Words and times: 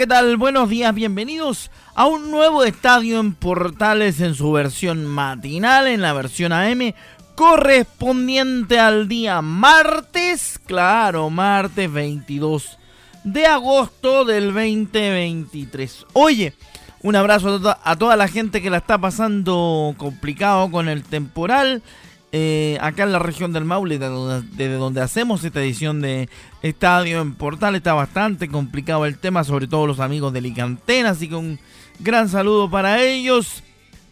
¿Qué 0.00 0.06
tal? 0.06 0.38
Buenos 0.38 0.70
días, 0.70 0.94
bienvenidos 0.94 1.70
a 1.94 2.06
un 2.06 2.30
nuevo 2.30 2.64
estadio 2.64 3.20
en 3.20 3.34
Portales 3.34 4.22
en 4.22 4.34
su 4.34 4.50
versión 4.50 5.04
matinal, 5.04 5.88
en 5.88 6.00
la 6.00 6.14
versión 6.14 6.52
AM, 6.52 6.94
correspondiente 7.34 8.78
al 8.78 9.08
día 9.08 9.42
martes, 9.42 10.58
claro, 10.64 11.28
martes 11.28 11.92
22 11.92 12.78
de 13.24 13.44
agosto 13.44 14.24
del 14.24 14.54
2023. 14.54 16.06
Oye, 16.14 16.54
un 17.02 17.14
abrazo 17.14 17.60
a, 17.84 17.96
toda 17.96 18.16
la 18.16 18.26
gente 18.26 18.62
que 18.62 18.70
la 18.70 18.78
está 18.78 18.96
pasando 18.96 19.94
complicado 19.98 20.70
con 20.70 20.88
el 20.88 21.02
temporal. 21.02 21.82
Eh, 22.32 22.78
acá 22.80 23.02
en 23.02 23.12
la 23.12 23.18
región 23.18 23.52
del 23.52 23.64
Maule, 23.64 23.98
desde 23.98 24.74
donde, 24.74 25.00
hacemos 25.00 25.42
esta 25.42 25.60
edición 25.60 26.00
de 26.00 26.28
Estadio 26.62 27.20
en 27.20 27.34
Portal, 27.34 27.74
está 27.74 27.92
bastante 27.92 28.46
complicado 28.46 29.04
el 29.04 29.18
tema, 29.18 29.42
sobre 29.42 29.66
todo 29.66 29.88
los 29.88 29.98
amigos 29.98 30.32
de 30.32 30.40
Licantena, 30.40 31.10
así 31.10 31.28
que 31.28 31.34
un 31.34 31.58
gran 31.98 32.28
saludo 32.28 32.70
para 32.70 33.02
ellos, 33.02 33.64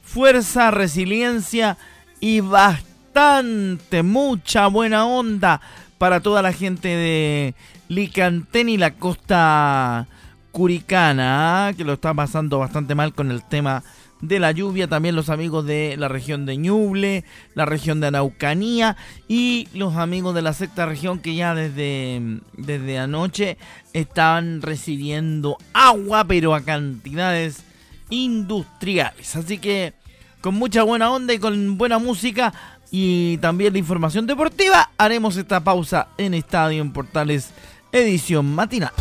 fuerza, 0.03 0.73
resiliencia 0.73 1.79
y 2.19 2.41
bastante, 2.41 4.03
mucha 4.03 4.67
buena 4.67 5.07
onda 5.07 5.61
para 5.99 6.21
toda 6.21 6.43
la 6.43 6.53
gente 6.53 6.89
de 6.89 7.55
Licantena 7.87 8.71
y 8.73 8.79
la 8.79 8.95
costa 8.95 10.09
curicana, 10.51 11.73
que 11.77 11.85
lo 11.85 11.93
está 11.93 12.13
pasando 12.15 12.59
bastante 12.59 12.97
mal 12.97 13.15
con 13.15 13.31
el 13.31 13.45
tema 13.45 13.85
de 14.21 14.39
la 14.39 14.53
lluvia, 14.53 14.89
también 14.89 15.15
los 15.15 15.29
amigos 15.29 15.65
de 15.65 15.97
la 15.97 16.09
región 16.09 16.47
de 16.47 16.57
Ñuble, 16.57 17.25
la 17.55 17.65
región 17.65 18.01
de 18.01 18.09
Araucanía 18.09 18.97
y 19.29 19.69
los 19.75 19.97
amigos 19.97 20.35
de 20.35 20.43
la 20.43 20.53
sexta 20.53 20.87
región 20.87 21.21
que 21.21 21.35
ya 21.35 21.55
desde, 21.55 22.41
desde 22.57 22.99
anoche 22.99 23.59
estaban 23.93 24.63
recibiendo 24.63 25.57
agua, 25.73 26.25
pero 26.25 26.55
a 26.55 26.63
cantidades 26.63 27.63
industriales. 28.11 29.37
Así 29.37 29.59
que 29.59 29.95
con 30.41 30.55
mucha 30.55 30.83
buena 30.83 31.11
onda 31.11 31.35
y 31.35 31.39
con 31.39 31.79
buena 31.79 31.99
música 31.99 32.53
y 32.91 33.37
también 33.39 33.73
la 33.73 33.79
información 33.79 34.27
deportiva, 34.27 34.91
haremos 34.97 35.37
esta 35.37 35.63
pausa 35.63 36.09
en 36.17 36.35
Estadio 36.35 36.81
en 36.81 36.93
Portales 36.93 37.51
edición 37.93 38.55
matinal. 38.55 38.93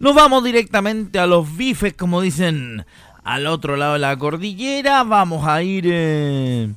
Nos 0.00 0.14
vamos 0.14 0.42
directamente 0.42 1.18
a 1.18 1.26
los 1.26 1.58
bifes, 1.58 1.92
como 1.92 2.22
dicen, 2.22 2.86
al 3.22 3.46
otro 3.46 3.76
lado 3.76 3.92
de 3.92 3.98
la 3.98 4.16
cordillera. 4.16 5.04
Vamos 5.04 5.46
a 5.46 5.62
ir 5.62 5.84
eh, 5.86 6.72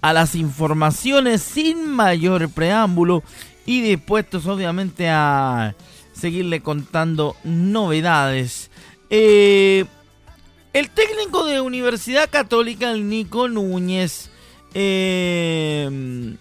a 0.00 0.12
las 0.12 0.34
informaciones 0.34 1.40
sin 1.40 1.88
mayor 1.88 2.50
preámbulo 2.50 3.22
y 3.64 3.80
dispuestos 3.80 4.48
obviamente 4.48 5.08
a 5.08 5.76
seguirle 6.12 6.62
contando 6.62 7.36
novedades. 7.44 8.72
Eh, 9.08 9.84
el 10.72 10.90
técnico 10.90 11.46
de 11.46 11.60
Universidad 11.60 12.28
Católica, 12.28 12.90
el 12.90 13.08
Nico 13.08 13.46
Núñez, 13.46 14.32
eh, 14.74 16.34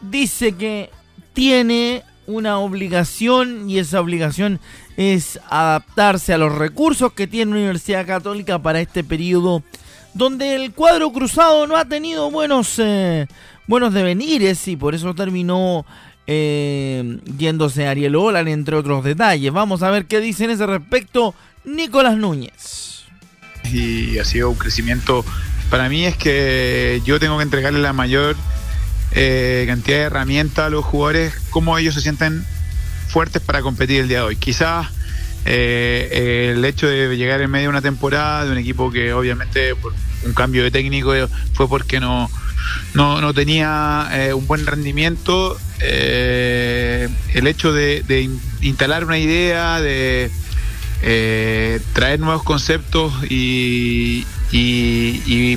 dice 0.00 0.56
que 0.56 0.90
tiene 1.34 2.02
una 2.26 2.58
obligación 2.58 3.68
y 3.68 3.78
esa 3.78 4.00
obligación 4.00 4.60
es 4.96 5.38
adaptarse 5.50 6.32
a 6.32 6.38
los 6.38 6.54
recursos 6.54 7.12
que 7.12 7.26
tiene 7.26 7.52
la 7.52 7.58
Universidad 7.58 8.06
Católica 8.06 8.58
para 8.58 8.80
este 8.80 9.04
periodo 9.04 9.62
donde 10.14 10.54
el 10.54 10.72
cuadro 10.72 11.12
cruzado 11.12 11.66
no 11.66 11.76
ha 11.76 11.84
tenido 11.84 12.30
buenos, 12.30 12.78
eh, 12.78 13.26
buenos 13.66 13.92
devenires 13.92 14.66
y 14.68 14.76
por 14.76 14.94
eso 14.94 15.12
terminó 15.14 15.84
eh, 16.26 17.18
yéndose 17.36 17.86
Ariel 17.86 18.16
Olan, 18.16 18.48
entre 18.48 18.76
otros 18.76 19.04
detalles. 19.04 19.52
Vamos 19.52 19.82
a 19.82 19.90
ver 19.90 20.06
qué 20.06 20.20
dice 20.20 20.44
en 20.44 20.50
ese 20.50 20.66
respecto 20.66 21.34
Nicolás 21.64 22.16
Núñez. 22.16 23.04
Y 23.72 24.18
ha 24.18 24.24
sido 24.24 24.50
un 24.50 24.56
crecimiento, 24.56 25.24
para 25.68 25.88
mí 25.88 26.04
es 26.04 26.16
que 26.16 27.02
yo 27.04 27.18
tengo 27.18 27.36
que 27.38 27.42
entregarle 27.42 27.80
la 27.80 27.92
mayor 27.92 28.36
eh, 29.16 29.64
cantidad 29.68 29.98
de 29.98 30.02
herramientas 30.04 30.66
a 30.66 30.70
los 30.70 30.84
jugadores, 30.84 31.34
cómo 31.50 31.78
ellos 31.78 31.94
se 31.94 32.00
sienten 32.00 32.44
fuertes 33.06 33.40
para 33.40 33.62
competir 33.62 34.00
el 34.00 34.08
día 34.08 34.18
de 34.18 34.24
hoy. 34.24 34.36
Quizás 34.36 34.88
eh, 35.44 36.52
el 36.52 36.64
hecho 36.64 36.88
de 36.88 37.16
llegar 37.16 37.40
en 37.40 37.48
medio 37.48 37.66
de 37.66 37.68
una 37.68 37.82
temporada 37.82 38.44
de 38.44 38.50
un 38.50 38.58
equipo 38.58 38.90
que 38.90 39.12
obviamente 39.12 39.76
por 39.76 39.92
un 40.24 40.32
cambio 40.32 40.64
de 40.64 40.72
técnico 40.72 41.12
fue 41.52 41.68
porque 41.68 42.00
no, 42.00 42.28
no, 42.94 43.34
tenía 43.34 44.08
eh, 44.10 44.34
un 44.34 44.48
buen 44.48 44.66
rendimiento. 44.66 45.56
el 45.78 47.46
hecho 47.46 47.72
de, 47.72 48.30
instalar 48.62 49.04
una 49.04 49.18
idea, 49.18 49.80
de 49.80 50.28
traer 51.92 52.18
nuevos 52.18 52.42
conceptos 52.42 53.12
y, 53.30 54.26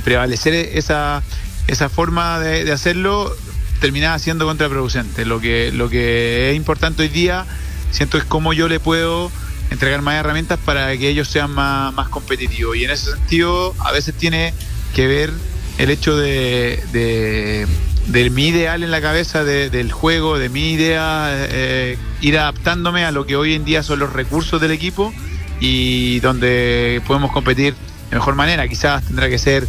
prevalecer 0.04 0.54
esa, 0.54 1.24
esa 1.66 1.90
forma 1.90 2.40
de 2.40 2.72
hacerlo 2.72 3.36
terminaba 3.80 4.18
siendo 4.20 4.46
contraproducente. 4.46 5.26
Lo 5.26 5.40
que, 5.40 5.72
lo 5.72 5.90
que 5.90 6.52
es 6.52 6.56
importante 6.56 7.04
hoy 7.04 7.10
día, 7.10 7.46
siento 7.92 8.18
es 8.18 8.24
cómo 8.24 8.54
yo 8.54 8.68
le 8.68 8.80
puedo 8.80 9.32
entregar 9.70 10.02
más 10.02 10.16
herramientas 10.16 10.60
para 10.64 10.96
que 10.98 11.10
ellos 11.10 11.28
sean 11.28 11.52
más, 11.52 11.94
más 11.94 12.10
competitivos. 12.10 12.78
Y 12.78 12.86
en 12.86 12.92
ese 12.92 13.12
sentido, 13.12 13.76
a 13.80 13.92
veces 13.92 14.16
tiene 14.16 14.54
que 14.94 15.08
ver 15.08 15.32
el 15.78 15.90
hecho 15.90 16.18
de, 16.18 16.84
de, 16.92 18.30
mi 18.32 18.48
ideal 18.48 18.84
en 18.84 18.92
la 18.92 19.02
cabeza 19.02 19.44
del 19.44 19.92
juego, 19.92 20.40
de 20.40 20.50
mi 20.50 20.72
idea, 20.72 21.30
eh, 21.32 21.98
ir 22.22 22.38
adaptándome 22.40 23.06
a 23.06 23.12
lo 23.12 23.26
que 23.26 23.36
hoy 23.36 23.54
en 23.54 23.64
día 23.64 23.84
son 23.84 24.00
los 24.00 24.14
recursos 24.14 24.60
del 24.60 24.72
equipo 24.72 25.14
y 25.60 26.20
donde 26.22 27.02
podemos 27.06 27.32
competir 27.32 27.76
de 28.10 28.16
mejor 28.16 28.36
manera. 28.36 28.68
Quizás 28.68 29.04
tendrá 29.06 29.30
que 29.30 29.38
ser 29.38 29.68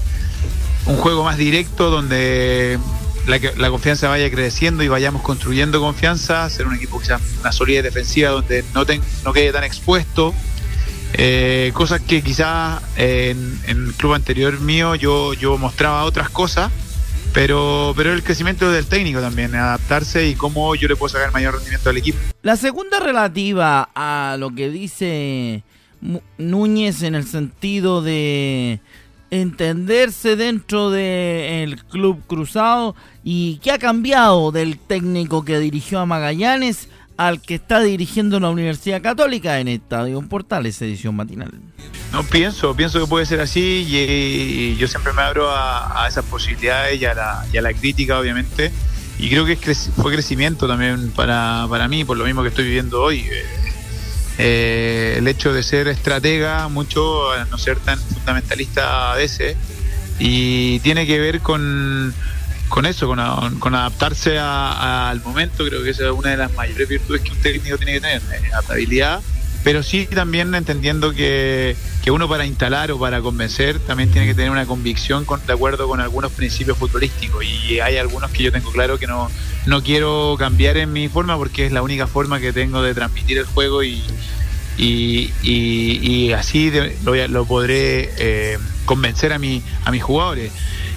un 0.86 0.96
juego 0.96 1.24
más 1.24 1.36
directo 1.36 1.90
donde 1.90 2.78
la, 3.28 3.70
confianza 3.70 4.08
vaya 4.08 4.30
creciendo 4.30 4.82
y 4.82 4.88
vayamos 4.88 5.22
construyendo 5.22 5.80
confianza, 5.80 6.48
ser 6.50 6.66
un 6.66 6.74
equipo 6.74 6.98
que 6.98 7.06
sea 7.06 7.20
una 7.40 7.52
solidez 7.52 7.84
defensiva 7.84 8.30
donde 8.30 8.64
no, 8.74 9.32
quede 9.32 9.52
tan 9.52 9.64
expuesto. 9.64 10.34
Eh, 11.14 11.70
cosas 11.74 12.00
que 12.02 12.22
quizás 12.22 12.82
en, 12.96 13.60
el 13.66 13.94
club 13.94 14.14
anterior 14.14 14.60
mío 14.60 14.94
yo, 14.94 15.32
yo 15.34 15.56
mostraba 15.56 16.04
otras 16.04 16.28
cosas, 16.30 16.70
pero, 17.32 17.92
pero 17.96 18.12
el 18.12 18.22
crecimiento 18.22 18.70
del 18.70 18.86
técnico 18.86 19.20
también, 19.20 19.54
adaptarse 19.54 20.28
y 20.28 20.34
cómo 20.34 20.74
yo 20.74 20.88
le 20.88 20.96
puedo 20.96 21.12
sacar 21.12 21.32
mayor 21.32 21.54
rendimiento 21.54 21.90
al 21.90 21.96
equipo. 21.96 22.18
La 22.42 22.56
segunda 22.56 23.00
relativa 23.00 23.90
a 23.94 24.36
lo 24.38 24.54
que 24.54 24.70
dice 24.70 25.62
Núñez 26.38 27.02
en 27.02 27.14
el 27.14 27.26
sentido 27.26 28.02
de 28.02 28.80
entenderse 29.30 30.36
dentro 30.36 30.90
del 30.90 31.84
club 31.84 32.20
cruzado 32.26 32.94
y 33.24 33.58
qué 33.62 33.72
ha 33.72 33.78
cambiado 33.78 34.52
del 34.52 34.78
técnico 34.78 35.44
que 35.44 35.58
dirigió 35.58 36.00
a 36.00 36.06
Magallanes 36.06 36.88
al 37.18 37.42
que 37.42 37.56
está 37.56 37.80
dirigiendo 37.80 38.38
la 38.38 38.48
Universidad 38.48 39.02
Católica 39.02 39.58
en 39.58 39.66
Estadio 39.66 40.22
Portales, 40.22 40.80
edición 40.80 41.16
matinal. 41.16 41.50
No 42.12 42.22
pienso, 42.22 42.74
pienso 42.76 43.00
que 43.00 43.06
puede 43.06 43.26
ser 43.26 43.40
así 43.40 43.84
y, 43.88 44.76
yo 44.76 44.86
siempre 44.86 45.12
me 45.12 45.22
abro 45.22 45.50
a, 45.50 46.06
esas 46.08 46.24
posibilidades 46.24 47.00
y 47.00 47.04
a, 47.04 47.14
la, 47.14 47.74
crítica, 47.74 48.18
obviamente. 48.20 48.72
Y 49.18 49.28
creo 49.28 49.44
que 49.44 49.56
fue 49.56 50.12
crecimiento 50.12 50.68
también 50.68 51.10
para, 51.10 51.66
para 51.68 51.88
mí, 51.88 52.04
por 52.04 52.16
lo 52.16 52.24
mismo 52.24 52.42
que 52.42 52.50
estoy 52.50 52.66
viviendo 52.66 53.02
hoy. 53.02 53.18
Eh, 53.18 53.67
eh, 54.38 55.16
el 55.18 55.28
hecho 55.28 55.52
de 55.52 55.62
ser 55.62 55.88
estratega, 55.88 56.68
mucho, 56.68 57.28
no 57.50 57.58
ser 57.58 57.78
tan 57.78 57.98
fundamentalista 57.98 59.12
a 59.12 59.16
veces, 59.16 59.56
y 60.18 60.80
tiene 60.80 61.06
que 61.06 61.18
ver 61.18 61.40
con 61.40 62.14
con 62.68 62.86
eso, 62.86 63.08
con, 63.08 63.74
adaptarse 63.74 64.38
al 64.38 65.20
momento, 65.22 65.64
creo 65.64 65.82
que 65.82 65.90
esa 65.90 66.04
es 66.04 66.12
una 66.12 66.30
de 66.30 66.36
las 66.36 66.52
mayores 66.54 66.88
virtudes 66.88 67.22
que 67.22 67.30
un 67.30 67.38
técnico 67.38 67.78
tiene 67.78 67.94
que 67.94 68.00
tener, 68.00 68.22
eh, 68.30 68.50
adaptabilidad, 68.52 69.20
pero 69.64 69.82
sí 69.82 70.06
también 70.06 70.54
entendiendo 70.54 71.12
que, 71.12 71.76
uno 72.10 72.28
para 72.28 72.46
instalar 72.46 72.90
o 72.92 72.98
para 72.98 73.20
convencer 73.20 73.78
también 73.80 74.10
tiene 74.10 74.26
que 74.26 74.34
tener 74.34 74.50
una 74.50 74.66
convicción 74.66 75.26
de 75.46 75.52
acuerdo 75.52 75.88
con 75.88 76.00
algunos 76.00 76.32
principios 76.32 76.78
futbolísticos 76.78 77.44
y 77.44 77.80
hay 77.80 77.96
algunos 77.96 78.30
que 78.30 78.44
yo 78.44 78.52
tengo 78.52 78.70
claro 78.70 78.98
que 78.98 79.06
no, 79.06 79.30
no 79.66 79.82
quiero 79.82 80.36
cambiar 80.38 80.76
en 80.76 80.92
mi 80.92 81.08
forma 81.08 81.36
porque 81.36 81.66
es 81.66 81.72
la 81.72 81.82
única 81.82 82.06
forma 82.06 82.40
que 82.40 82.52
tengo 82.52 82.82
de 82.82 82.94
transmitir 82.94 83.38
el 83.38 83.46
juego 83.46 83.82
y, 83.82 84.02
y, 84.78 86.32
así 86.32 86.72
lo, 87.04 87.44
podré 87.44 88.10
eh, 88.18 88.58
convencer 88.84 89.32
a, 89.32 89.38
mi, 89.38 89.62
a 89.84 89.90
mis 89.90 90.02
jugadores. 90.02 90.52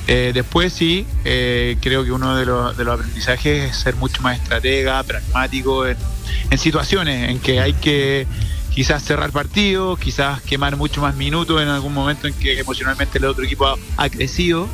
Eh, 0.08 0.32
después 0.34 0.74
sí, 0.74 1.06
eh, 1.26 1.78
creo 1.82 2.04
que 2.04 2.12
uno 2.12 2.36
de 2.36 2.46
los, 2.46 2.76
de 2.76 2.84
los, 2.84 2.96
aprendizajes 2.96 3.72
es 3.72 3.78
ser 3.78 3.96
mucho 3.96 4.22
más 4.22 4.38
estratega, 4.40 5.02
pragmático 5.04 5.86
en, 5.88 5.98
situaciones 6.58 7.30
en 7.30 7.40
que 7.40 7.60
hay 7.60 7.74
que 7.74 8.28
quizás 8.74 9.04
cerrar 9.04 9.32
partidos, 9.32 10.00
quizás 10.00 10.42
quemar 10.42 10.78
mucho 10.78 11.02
más 11.02 11.16
minutos 11.16 11.62
en 11.62 11.68
algún 11.68 11.94
momento 11.94 12.28
en 12.28 12.34
que 12.34 12.60
emocionalmente 12.60 13.18
el 13.18 13.26
otro 13.26 13.44
equipo 13.44 13.68
ha, 13.98 14.10
crecido. 14.10 14.68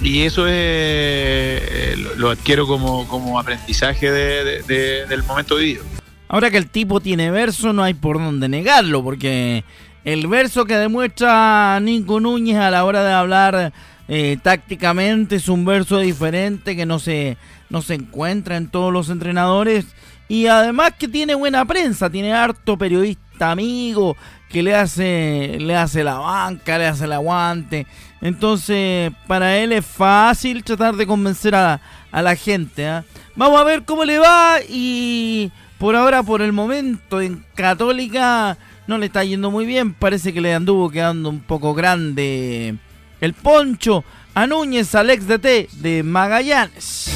Y 0.00 0.22
eso 0.22 0.46
es, 0.46 0.54
eh, 0.54 1.96
lo, 2.16 2.30
adquiero 2.30 2.66
como, 2.66 3.06
como 3.08 3.38
aprendizaje 3.38 4.10
del 4.10 5.22
momento 5.24 5.56
vivido. 5.56 5.84
Ahora 6.28 6.50
que 6.50 6.56
el 6.56 6.68
tipo 6.68 7.00
tiene 7.00 7.30
verso, 7.30 7.72
no 7.72 7.82
hay 7.82 7.94
por 7.94 8.18
dónde 8.18 8.48
negarlo, 8.48 9.02
porque 9.02 9.64
el 10.04 10.26
verso 10.26 10.64
que 10.64 10.76
demuestra 10.76 11.78
Nico 11.80 12.20
Núñez 12.20 12.56
a 12.56 12.70
la 12.70 12.84
hora 12.84 13.04
de 13.04 13.12
hablar 13.12 13.72
eh, 14.08 14.36
tácticamente 14.42 15.36
es 15.36 15.48
un 15.48 15.64
verso 15.64 15.98
diferente 16.00 16.76
que 16.76 16.86
no 16.86 16.98
se, 16.98 17.36
no 17.70 17.82
se 17.82 17.94
encuentra 17.94 18.56
en 18.56 18.68
todos 18.68 18.92
los 18.92 19.10
entrenadores. 19.10 19.86
Y 20.26 20.46
además 20.46 20.92
que 20.98 21.06
tiene 21.06 21.34
buena 21.34 21.64
prensa, 21.64 22.10
tiene 22.10 22.32
harto 22.32 22.76
periodista 22.78 23.23
amigo 23.40 24.16
que 24.48 24.62
le 24.62 24.74
hace, 24.74 25.56
le 25.60 25.76
hace 25.76 26.04
la 26.04 26.18
banca, 26.18 26.78
le 26.78 26.86
hace 26.86 27.04
el 27.04 27.12
aguante. 27.12 27.86
Entonces, 28.20 29.12
para 29.26 29.56
él 29.58 29.72
es 29.72 29.84
fácil 29.84 30.62
tratar 30.62 30.96
de 30.96 31.06
convencer 31.06 31.54
a, 31.54 31.80
a 32.10 32.22
la 32.22 32.36
gente. 32.36 32.86
¿ah? 32.86 33.04
Vamos 33.34 33.60
a 33.60 33.64
ver 33.64 33.84
cómo 33.84 34.04
le 34.04 34.18
va 34.18 34.58
y 34.68 35.50
por 35.78 35.96
ahora, 35.96 36.22
por 36.22 36.40
el 36.40 36.52
momento, 36.52 37.20
en 37.20 37.44
Católica 37.54 38.56
no 38.86 38.98
le 38.98 39.06
está 39.06 39.24
yendo 39.24 39.50
muy 39.50 39.66
bien. 39.66 39.92
Parece 39.92 40.32
que 40.32 40.40
le 40.40 40.54
anduvo 40.54 40.88
quedando 40.88 41.28
un 41.28 41.40
poco 41.40 41.74
grande 41.74 42.76
el 43.20 43.34
poncho 43.34 44.04
a 44.34 44.46
Núñez 44.46 44.94
Alex 44.94 45.26
DT 45.26 45.68
de 45.72 46.02
Magallanes. 46.04 47.10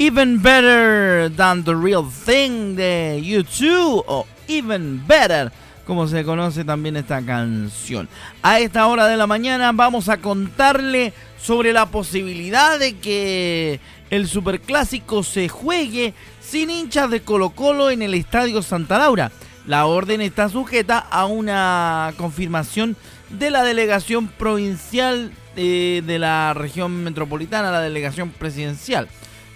Even 0.00 0.40
Better 0.40 1.28
Than 1.34 1.64
the 1.64 1.74
Real 1.74 2.04
Thing 2.24 2.76
de 2.76 3.20
YouTube 3.20 4.04
o 4.06 4.26
Even 4.46 5.04
Better 5.08 5.50
como 5.88 6.06
se 6.06 6.22
conoce 6.22 6.64
también 6.64 6.96
esta 6.96 7.20
canción. 7.20 8.08
A 8.42 8.60
esta 8.60 8.86
hora 8.86 9.08
de 9.08 9.16
la 9.16 9.26
mañana 9.26 9.72
vamos 9.72 10.08
a 10.08 10.18
contarle 10.18 11.12
sobre 11.40 11.72
la 11.72 11.86
posibilidad 11.86 12.78
de 12.78 12.98
que 12.98 13.80
el 14.10 14.28
superclásico 14.28 15.24
se 15.24 15.48
juegue 15.48 16.14
sin 16.40 16.70
hinchas 16.70 17.10
de 17.10 17.22
Colo 17.22 17.50
Colo 17.50 17.90
en 17.90 18.02
el 18.02 18.14
Estadio 18.14 18.62
Santa 18.62 18.98
Laura. 18.98 19.32
La 19.66 19.86
orden 19.86 20.20
está 20.20 20.48
sujeta 20.48 20.98
a 20.98 21.26
una 21.26 22.12
confirmación 22.18 22.94
de 23.30 23.50
la 23.50 23.64
delegación 23.64 24.28
provincial 24.28 25.32
eh, 25.56 26.02
de 26.06 26.18
la 26.20 26.54
región 26.54 27.02
metropolitana, 27.02 27.72
la 27.72 27.80
delegación 27.80 28.30
presidencial. 28.30 29.08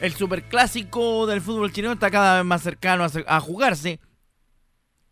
El 0.03 0.15
superclásico 0.15 1.29
del 1.29 1.41
fútbol 1.41 1.71
chileno 1.71 1.95
está 1.95 2.11
cada 2.11 2.39
vez 2.39 2.45
más 2.45 2.61
cercano 2.61 3.07
a, 3.29 3.41
jugarse. 3.41 4.01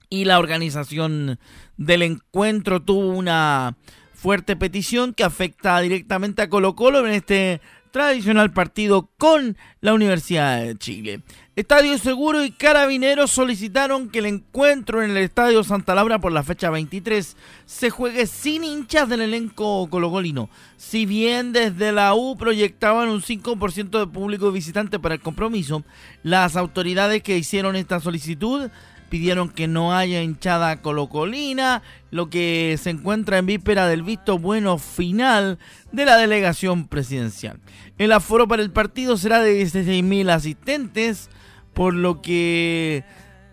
Y 0.09 0.25
la 0.25 0.41
organización 0.41 1.39
del 1.77 2.03
encuentro 2.03 2.83
tuvo 2.83 3.13
una 3.13 3.77
fuerte 4.13 4.57
petición 4.57 5.15
que 5.15 5.23
afecta 5.23 5.79
directamente 5.79 6.43
a 6.43 6.49
Colo 6.49 6.75
Colo 6.75 7.07
en 7.07 7.13
este 7.13 7.61
tradicional 7.91 8.53
partido 8.53 9.11
con 9.19 9.57
la 9.81 9.95
Universidad 9.95 10.63
de 10.63 10.77
Chile. 10.77 11.23
Estadio 11.57 11.99
Seguro 11.99 12.45
y 12.45 12.53
Carabineros 12.53 13.31
solicitaron 13.31 14.09
que 14.09 14.21
el 14.21 14.27
encuentro 14.27 15.03
en 15.03 15.11
el 15.11 15.19
Estadio 15.19 15.63
Santa 15.63 15.95
Laura 15.95 16.19
por 16.19 16.33
la 16.33 16.43
fecha 16.43 16.71
23 16.71 17.37
se 17.67 17.91
juegue 17.91 18.27
sin 18.27 18.65
hinchas 18.65 19.09
del 19.09 19.21
elenco 19.21 19.89
colocolino. 19.91 20.49
Si 20.77 21.05
bien 21.05 21.53
desde 21.53 21.93
la 21.93 22.15
U 22.15 22.37
proyectaban 22.37 23.09
un 23.09 23.21
5% 23.21 23.99
de 23.99 24.07
público 24.07 24.53
visitante 24.53 24.99
para 24.99 25.17
el 25.17 25.21
compromiso, 25.21 25.85
las 26.23 26.57
autoridades 26.57 27.23
que 27.23 27.37
hicieron 27.37 27.77
esta 27.77 28.01
solicitud 28.01 28.71
pidieron 29.11 29.51
que 29.51 29.69
no 29.69 29.95
haya 29.95 30.23
hinchada 30.23 30.81
colocolina, 30.81 31.83
lo 32.11 32.31
que 32.31 32.79
se 32.81 32.91
encuentra 32.91 33.39
en 33.39 33.47
víspera 33.47 33.89
del 33.89 34.03
visto 34.03 34.39
bueno 34.39 34.79
final 34.79 35.59
de 35.93 36.07
la 36.07 36.17
delegación 36.17 36.87
presidencial. 36.87 37.61
El 37.99 38.13
aforo 38.13 38.49
para 38.49 38.63
el 38.63 38.71
partido 38.71 39.19
será 39.19 39.43
de 39.43 39.63
16.000 39.63 40.31
asistentes, 40.31 41.29
por 41.75 41.93
lo 41.93 42.23
que 42.23 43.05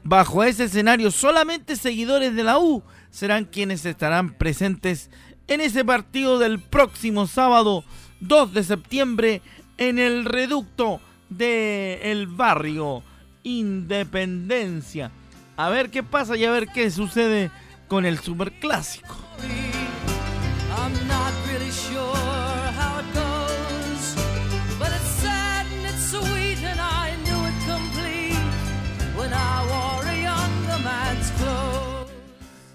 bajo 0.03 0.43
ese 0.43 0.65
escenario 0.65 1.11
solamente 1.11 1.75
seguidores 1.75 2.35
de 2.35 2.43
la 2.43 2.59
U 2.59 2.83
serán 3.09 3.45
quienes 3.45 3.85
estarán 3.85 4.37
presentes 4.37 5.09
en 5.47 5.59
ese 5.59 5.83
partido 5.83 6.39
del 6.39 6.59
próximo 6.59 7.25
sábado 7.25 7.83
2 8.21 8.53
de 8.53 8.63
septiembre 8.63 9.41
en 9.77 9.97
el 9.97 10.25
reducto 10.25 11.01
del 11.29 11.99
el 12.03 12.27
barrio 12.27 13.03
Independencia 13.43 15.11
a 15.57 15.69
ver 15.69 15.89
qué 15.89 16.03
pasa 16.03 16.37
y 16.37 16.45
a 16.45 16.51
ver 16.51 16.67
qué 16.67 16.89
sucede 16.91 17.51
con 17.87 18.05
el 18.05 18.19
superclásico. 18.19 19.15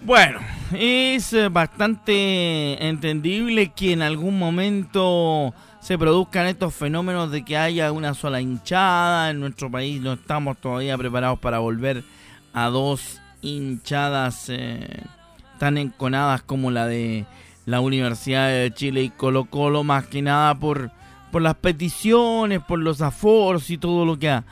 Bueno, 0.04 0.40
es 0.72 1.32
eh, 1.32 1.48
bastante 1.48 2.86
entendible 2.86 3.72
que 3.72 3.92
en 3.92 4.02
algún 4.02 4.36
momento 4.36 5.54
se 5.80 5.96
produzcan 5.96 6.48
estos 6.48 6.74
fenómenos 6.74 7.30
de 7.30 7.44
que 7.44 7.56
haya 7.56 7.92
una 7.92 8.12
sola 8.12 8.40
hinchada. 8.40 9.30
En 9.30 9.40
nuestro 9.40 9.70
país 9.70 10.00
no 10.00 10.14
estamos 10.14 10.58
todavía 10.58 10.98
preparados 10.98 11.38
para 11.38 11.60
volver 11.60 11.98
a 11.98 12.21
dos 12.54 13.20
hinchadas 13.42 14.48
eh, 14.48 15.02
tan 15.58 15.78
enconadas 15.78 16.42
como 16.42 16.70
la 16.70 16.86
de 16.86 17.26
la 17.66 17.80
Universidad 17.80 18.48
de 18.48 18.72
Chile 18.72 19.02
y 19.02 19.10
Colo 19.10 19.44
Colo, 19.46 19.84
más 19.84 20.06
que 20.06 20.22
nada 20.22 20.58
por, 20.58 20.90
por 21.30 21.42
las 21.42 21.54
peticiones, 21.56 22.60
por 22.62 22.78
los 22.78 23.00
aforos 23.00 23.70
y 23.70 23.78
todo 23.78 24.04
lo 24.04 24.18
que 24.18 24.30
ha, 24.30 24.44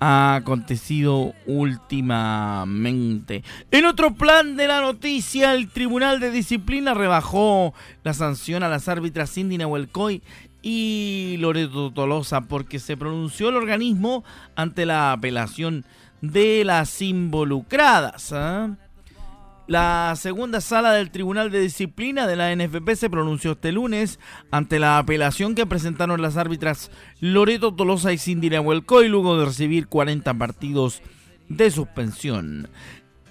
acontecido 0.00 1.34
últimamente. 1.46 3.42
En 3.72 3.84
otro 3.84 4.14
plan 4.14 4.56
de 4.56 4.68
la 4.68 4.80
noticia, 4.80 5.54
el 5.54 5.68
Tribunal 5.70 6.20
de 6.20 6.30
Disciplina 6.30 6.94
rebajó 6.94 7.74
la 8.04 8.14
sanción 8.14 8.62
a 8.62 8.68
las 8.68 8.86
árbitras 8.88 9.32
Cindy 9.32 9.58
Nehuelcoy 9.58 10.22
y 10.62 11.36
Loreto 11.40 11.90
Tolosa 11.90 12.42
porque 12.42 12.78
se 12.78 12.96
pronunció 12.96 13.48
el 13.48 13.56
organismo 13.56 14.22
ante 14.54 14.86
la 14.86 15.10
apelación 15.10 15.84
de 16.20 16.64
las 16.64 17.00
involucradas. 17.02 18.32
¿ah? 18.32 18.76
La 19.68 20.14
segunda 20.16 20.62
sala 20.62 20.92
del 20.92 21.10
Tribunal 21.10 21.50
de 21.50 21.60
Disciplina 21.60 22.26
de 22.26 22.36
la 22.36 22.54
NFP 22.56 22.94
se 22.94 23.10
pronunció 23.10 23.52
este 23.52 23.70
lunes 23.70 24.18
ante 24.50 24.78
la 24.78 24.96
apelación 24.96 25.54
que 25.54 25.66
presentaron 25.66 26.22
las 26.22 26.38
árbitras 26.38 26.90
Loreto 27.20 27.74
Tolosa 27.74 28.12
y 28.14 28.18
Cindy 28.18 28.46
y 28.46 29.08
luego 29.08 29.38
de 29.38 29.44
recibir 29.44 29.86
40 29.88 30.32
partidos 30.34 31.02
de 31.50 31.70
suspensión. 31.70 32.68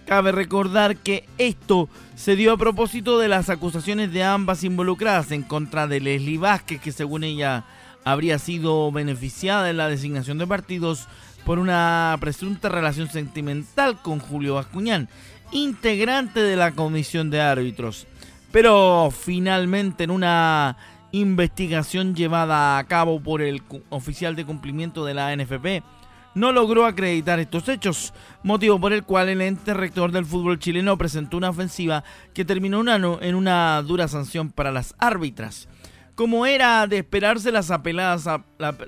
Cabe 0.05 0.31
recordar 0.31 0.97
que 0.97 1.27
esto 1.39 1.89
se 2.15 2.35
dio 2.35 2.53
a 2.53 2.57
propósito 2.57 3.17
de 3.17 3.27
las 3.27 3.49
acusaciones 3.49 4.13
de 4.13 4.23
ambas 4.23 4.63
involucradas 4.63 5.31
en 5.31 5.41
contra 5.41 5.87
de 5.87 5.99
Leslie 5.99 6.37
Vázquez, 6.37 6.79
que 6.79 6.91
según 6.91 7.23
ella 7.23 7.65
habría 8.05 8.39
sido 8.39 8.89
beneficiada 8.91 9.69
en 9.69 9.77
la 9.77 9.89
designación 9.89 10.37
de 10.37 10.47
partidos 10.47 11.07
por 11.47 11.59
una 11.59 12.17
presunta 12.19 12.67
relación 12.67 13.07
sentimental 13.07 14.01
con 14.01 14.19
Julio 14.19 14.55
Bascuñán, 14.55 15.07
integrante 15.53 16.41
de 16.41 16.57
la 16.57 16.73
comisión 16.73 17.29
de 17.29 17.39
árbitros. 17.39 18.05
Pero 18.51 19.13
finalmente 19.17 20.03
en 20.03 20.11
una 20.11 20.75
investigación 21.13 22.15
llevada 22.15 22.77
a 22.77 22.83
cabo 22.83 23.21
por 23.21 23.41
el 23.41 23.63
oficial 23.87 24.35
de 24.35 24.43
cumplimiento 24.43 25.05
de 25.05 25.13
la 25.13 25.33
NFP, 25.33 25.83
no 26.35 26.51
logró 26.51 26.85
acreditar 26.85 27.39
estos 27.39 27.69
hechos, 27.69 28.13
motivo 28.43 28.77
por 28.77 28.91
el 28.91 29.03
cual 29.03 29.29
el 29.29 29.39
ente 29.39 29.73
rector 29.73 30.11
del 30.11 30.25
fútbol 30.25 30.59
chileno 30.59 30.97
presentó 30.97 31.37
una 31.37 31.51
ofensiva 31.51 32.03
que 32.33 32.43
terminó 32.43 32.81
en 33.21 33.35
una 33.35 33.81
dura 33.83 34.09
sanción 34.09 34.51
para 34.51 34.73
las 34.73 34.95
árbitras. 34.99 35.69
Como 36.13 36.45
era 36.45 36.87
de 36.87 36.97
esperarse, 36.97 37.53
las, 37.53 37.71
apeladas 37.71 38.27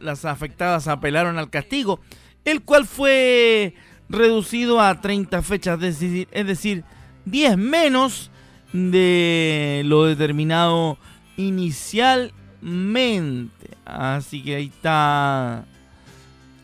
las 0.01 0.25
afectadas 0.25 0.89
apelaron 0.89 1.37
al 1.37 1.49
castigo, 1.49 2.01
el 2.45 2.61
cual 2.61 2.85
fue 2.85 3.73
reducido 4.09 4.81
a 4.81 5.01
30 5.01 5.41
fechas, 5.41 5.81
es 5.81 5.99
decir, 5.99 6.27
es 6.31 6.47
decir 6.47 6.83
10 7.25 7.57
menos 7.57 8.31
de 8.73 9.83
lo 9.85 10.05
determinado 10.05 10.97
inicialmente. 11.37 13.69
Así 13.85 14.43
que 14.43 14.55
ahí 14.55 14.71
está 14.73 15.65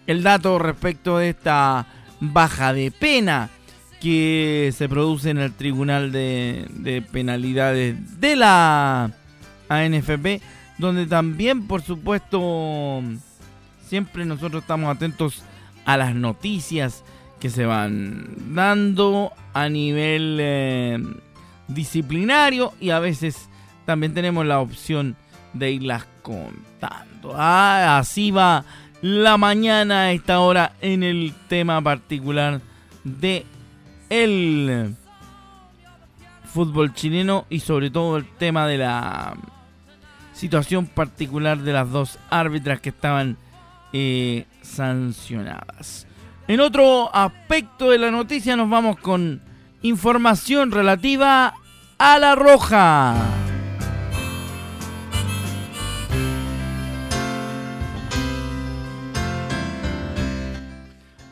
el 0.08 0.24
dato 0.24 0.58
respecto 0.60 1.18
de 1.18 1.30
esta 1.30 1.88
baja 2.20 2.74
de 2.74 2.92
pena 2.92 3.50
que 4.00 4.72
se 4.76 4.88
produce 4.88 5.32
en 5.32 5.40
el 5.40 5.54
Tribunal 5.54 6.12
de, 6.12 7.04
Penalidades 7.12 8.20
de 8.20 8.36
la 8.36 9.12
ANFP, 9.70 10.42
donde 10.78 11.08
también, 11.08 11.66
por 11.66 11.82
supuesto, 11.82 13.02
siempre 13.88 14.26
nosotros 14.26 14.62
estamos 14.62 14.96
atentos 14.96 15.42
a 15.86 15.98
las 15.98 16.16
noticias 16.16 17.04
que 17.40 17.50
se 17.50 17.66
van 17.66 18.56
dando 18.56 19.32
a 19.54 19.70
nivel 19.70 20.38
eh, 20.40 21.00
disciplinario 21.68 22.74
y 22.80 22.90
a 22.90 23.00
veces 23.00 23.50
también 23.86 24.14
tenemos 24.14 24.46
la 24.46 24.60
opción 24.60 25.16
de 25.54 25.72
irlas 25.72 26.08
contando. 26.22 27.34
Ah, 27.36 27.98
así 28.00 28.32
va 28.32 28.66
la 29.02 29.38
mañana 29.38 30.02
a 30.02 30.12
esta 30.12 30.40
hora 30.40 30.74
en 30.82 31.04
el 31.04 31.34
tema 31.48 31.82
particular 31.82 32.62
de 33.04 33.46
el 34.10 34.96
fútbol 36.46 36.94
chileno 36.94 37.46
y 37.50 37.60
sobre 37.60 37.90
todo 37.90 38.18
el 38.18 38.26
tema 38.26 38.66
de 38.68 38.78
la 38.80 39.36
situación 40.34 40.88
particular 40.88 41.60
de 41.60 41.74
las 41.74 41.92
dos 41.92 42.20
árbitras 42.30 42.80
que 42.82 42.90
estaban 42.90 43.38
eh, 43.94 44.46
sancionadas. 44.66 46.08
En 46.48 46.60
otro 46.60 47.14
aspecto 47.16 47.90
de 47.90 47.98
la 47.98 48.12
noticia 48.12 48.56
nos 48.56 48.70
vamos 48.70 48.98
con 49.00 49.42
información 49.82 50.72
relativa 50.72 51.54
a 51.98 52.20
la 52.20 52.36
roja. 52.36 53.16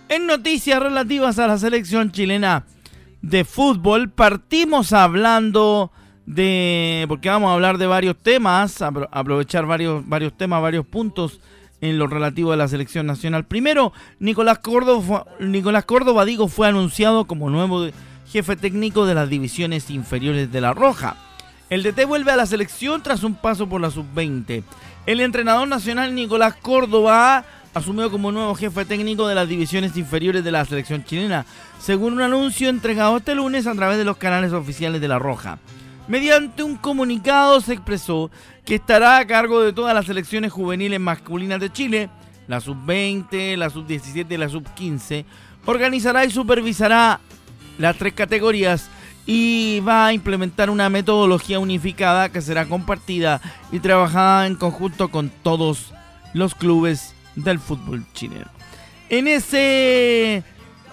En 0.10 0.28
noticias 0.28 0.80
relativas 0.80 1.40
a 1.40 1.48
la 1.48 1.58
selección 1.58 2.12
chilena 2.12 2.66
de 3.22 3.46
fútbol, 3.46 4.10
partimos 4.12 4.94
hablando 4.94 5.92
de, 6.26 7.06
porque 7.08 7.30
vamos 7.30 7.50
a 7.50 7.54
hablar 7.54 7.78
de 7.78 7.88
varios 7.88 8.18
temas, 8.22 8.82
aprovechar 8.82 9.66
varios, 9.66 10.08
varios 10.08 10.38
temas, 10.38 10.62
varios 10.62 10.86
puntos 10.86 11.40
en 11.84 12.00
lo 12.00 12.08
relativo 12.08 12.54
a 12.54 12.56
la 12.56 12.70
selección 12.70 13.06
nacional. 13.06 13.44
Primero, 13.44 13.92
Nicolás 14.20 14.60
Córdoba, 14.60 15.26
Nicolás 15.42 15.84
Córdoba 15.84 16.24
digo, 16.24 16.48
fue 16.48 16.70
anunciado 16.70 17.26
como 17.26 17.50
nuevo 17.50 17.86
jefe 18.26 18.56
técnico 18.56 19.06
de 19.06 19.16
las 19.16 19.30
divisiones 19.30 19.90
inferiores 19.90 20.50
de 20.50 20.62
La 20.62 20.74
Roja. 20.74 21.18
El 21.70 21.84
DT 21.84 22.06
vuelve 22.06 22.32
a 22.32 22.38
la 22.38 22.46
selección 22.46 23.04
tras 23.04 23.24
un 23.24 23.36
paso 23.36 23.68
por 23.68 23.82
la 23.82 23.92
sub-20. 23.92 24.64
El 25.06 25.20
entrenador 25.20 25.68
nacional 25.68 26.16
Nicolás 26.16 26.56
Córdoba 26.56 27.44
asumió 27.74 28.10
como 28.10 28.32
nuevo 28.32 28.56
jefe 28.56 28.86
técnico 28.86 29.28
de 29.28 29.36
las 29.36 29.50
divisiones 29.50 29.98
inferiores 29.98 30.46
de 30.46 30.52
la 30.52 30.64
selección 30.64 31.04
chilena, 31.04 31.46
según 31.82 32.14
un 32.14 32.22
anuncio 32.22 32.70
entregado 32.70 33.18
este 33.18 33.36
lunes 33.36 33.68
a 33.68 33.76
través 33.76 33.98
de 33.98 34.06
los 34.06 34.16
canales 34.16 34.54
oficiales 34.54 35.02
de 35.02 35.10
La 35.10 35.20
Roja. 35.20 35.60
Mediante 36.08 36.64
un 36.64 36.76
comunicado 36.76 37.62
se 37.62 37.74
expresó 37.74 38.30
que 38.66 38.76
estará 38.76 39.18
a 39.18 39.28
cargo 39.28 39.62
de 39.62 39.74
todas 39.74 39.94
las 39.94 40.06
selecciones 40.06 40.52
juveniles 40.52 41.00
masculinas 41.00 41.60
de 41.60 41.72
Chile, 41.72 42.10
la 42.48 42.60
sub-20, 42.60 43.58
la 43.58 43.70
sub-17 43.70 44.32
y 44.32 44.38
la 44.38 44.50
sub-15, 44.50 45.26
organizará 45.66 46.26
y 46.26 46.32
supervisará 46.32 47.20
las 47.78 47.98
tres 47.98 48.14
categorías 48.14 48.90
y 49.26 49.80
va 49.82 50.08
a 50.08 50.14
implementar 50.14 50.70
una 50.70 50.90
metodología 50.90 51.60
unificada 51.60 52.30
que 52.30 52.42
será 52.42 52.66
compartida 52.66 53.42
y 53.72 53.80
trabajada 53.80 54.48
en 54.48 54.56
conjunto 54.56 55.10
con 55.10 55.30
todos 55.30 55.94
los 56.34 56.56
clubes 56.56 57.16
del 57.36 57.60
fútbol 57.60 58.06
chileno. 58.14 58.48
En 59.10 59.28
ese 59.28 60.44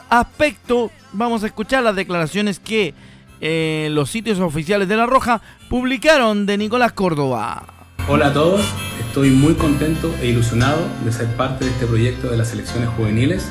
aspecto 0.08 0.90
vamos 1.12 1.42
a 1.42 1.46
escuchar 1.46 1.82
las 1.82 1.96
declaraciones 1.96 2.58
que 2.58 2.94
eh, 3.40 3.88
los 3.90 4.11
sitios 4.11 4.38
oficiales 4.40 4.88
de 4.88 4.97
La 4.97 5.06
Roja 5.06 5.40
publicaron 5.68 6.47
de 6.47 6.59
Nicolás 6.59 6.92
Córdoba. 6.92 7.64
Hola 8.09 8.28
a 8.28 8.32
todos, 8.32 8.61
estoy 8.99 9.30
muy 9.30 9.54
contento 9.54 10.14
e 10.20 10.28
ilusionado 10.28 10.82
de 11.04 11.12
ser 11.12 11.28
parte 11.37 11.64
de 11.64 11.70
este 11.70 11.87
proyecto 11.87 12.28
de 12.28 12.37
las 12.37 12.49
selecciones 12.49 12.88
juveniles 12.90 13.50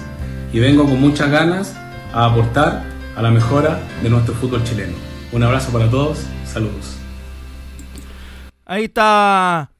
y 0.51 0.59
vengo 0.59 0.85
con 0.85 0.99
muchas 0.99 1.29
ganas 1.31 1.75
a 2.13 2.25
aportar 2.25 2.83
a 3.15 3.21
la 3.21 3.31
mejora 3.31 3.79
de 4.03 4.09
nuestro 4.09 4.33
fútbol 4.35 4.63
chileno. 4.63 4.93
Un 5.31 5.43
abrazo 5.43 5.71
para 5.71 5.89
todos, 5.89 6.25
saludos. 6.45 6.97
Ahí 8.65 8.85
está 8.85 9.71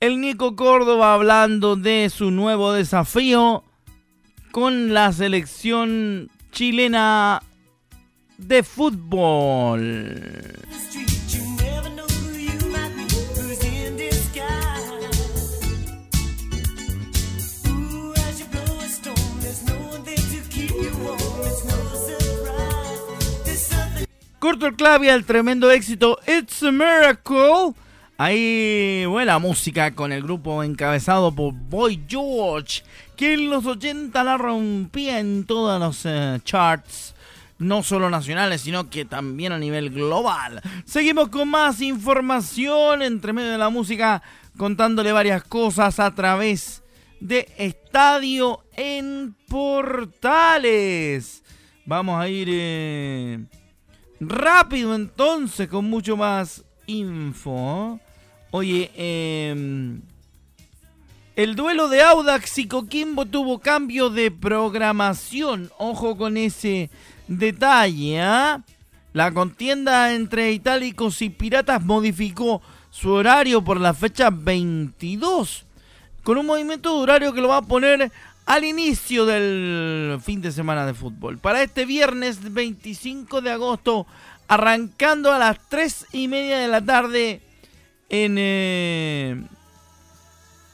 el 0.00 0.20
Nico 0.20 0.56
Córdoba 0.56 1.14
hablando 1.14 1.76
de 1.76 2.10
su 2.10 2.30
nuevo 2.30 2.72
desafío 2.72 3.64
con 4.50 4.92
la 4.92 5.12
selección 5.12 6.30
chilena 6.50 7.42
de 8.46 8.62
fútbol. 8.62 9.80
Corto 24.38 24.66
el 24.66 24.74
clave 24.74 25.10
al 25.10 25.24
tremendo 25.24 25.70
éxito 25.70 26.18
It's 26.26 26.62
a 26.64 26.72
Miracle 26.72 27.74
Ahí 28.18 29.04
buena 29.06 29.40
música 29.40 29.96
con 29.96 30.12
el 30.12 30.22
grupo 30.22 30.62
encabezado 30.62 31.34
por 31.34 31.52
Boy 31.54 32.04
George, 32.06 32.84
que 33.16 33.34
en 33.34 33.50
los 33.50 33.66
80 33.66 34.22
la 34.22 34.38
rompía 34.38 35.18
en 35.18 35.44
todos 35.44 35.80
los 35.80 36.02
eh, 36.04 36.38
charts, 36.44 37.11
no 37.62 37.82
solo 37.82 38.10
nacionales, 38.10 38.60
sino 38.62 38.90
que 38.90 39.04
también 39.04 39.52
a 39.52 39.58
nivel 39.58 39.90
global. 39.90 40.60
Seguimos 40.84 41.28
con 41.28 41.48
más 41.48 41.80
información 41.80 43.02
entre 43.02 43.32
medio 43.32 43.52
de 43.52 43.58
la 43.58 43.70
música, 43.70 44.22
contándole 44.56 45.12
varias 45.12 45.44
cosas 45.44 45.98
a 46.00 46.14
través 46.14 46.82
de 47.20 47.48
Estadio 47.56 48.64
en 48.76 49.34
Portales. 49.48 51.42
Vamos 51.86 52.20
a 52.20 52.28
ir 52.28 52.48
eh, 52.50 53.44
rápido 54.20 54.94
entonces 54.94 55.68
con 55.68 55.84
mucho 55.86 56.16
más 56.16 56.64
info. 56.86 57.98
Oye, 58.50 58.90
em, 58.96 60.02
el 61.34 61.56
duelo 61.56 61.88
de 61.88 62.02
Audax 62.02 62.58
y 62.58 62.68
Coquimbo 62.68 63.24
tuvo 63.24 63.58
cambio 63.58 64.10
de 64.10 64.30
programación. 64.30 65.70
Ojo 65.78 66.16
con 66.16 66.36
ese 66.36 66.90
detalle. 67.38 68.20
¿ah? 68.20 68.62
La 69.12 69.32
contienda 69.32 70.14
entre 70.14 70.52
itálicos 70.52 71.20
y 71.22 71.30
piratas 71.30 71.84
modificó 71.84 72.62
su 72.90 73.10
horario 73.10 73.62
por 73.62 73.80
la 73.80 73.94
fecha 73.94 74.30
22. 74.30 75.66
Con 76.22 76.38
un 76.38 76.46
movimiento 76.46 76.94
de 76.94 77.02
horario 77.02 77.32
que 77.32 77.40
lo 77.40 77.48
va 77.48 77.58
a 77.58 77.62
poner 77.62 78.10
al 78.46 78.64
inicio 78.64 79.26
del 79.26 80.18
fin 80.22 80.40
de 80.40 80.52
semana 80.52 80.86
de 80.86 80.94
fútbol. 80.94 81.38
Para 81.38 81.62
este 81.62 81.84
viernes 81.84 82.52
25 82.52 83.40
de 83.40 83.50
agosto, 83.50 84.06
arrancando 84.48 85.32
a 85.32 85.38
las 85.38 85.58
3 85.68 86.06
y 86.12 86.28
media 86.28 86.58
de 86.58 86.68
la 86.68 86.84
tarde 86.84 87.40
en, 88.08 88.36
eh, 88.38 89.42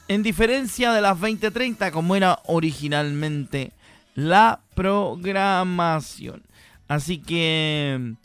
en 0.07 0.23
diferencia 0.23 0.91
de 0.91 1.01
las 1.01 1.17
20:30 1.19 1.91
como 1.91 2.15
era 2.15 2.39
originalmente 2.45 3.71
la 4.15 4.59
programación. 4.75 6.43
Así 6.89 7.19
que 7.19 8.15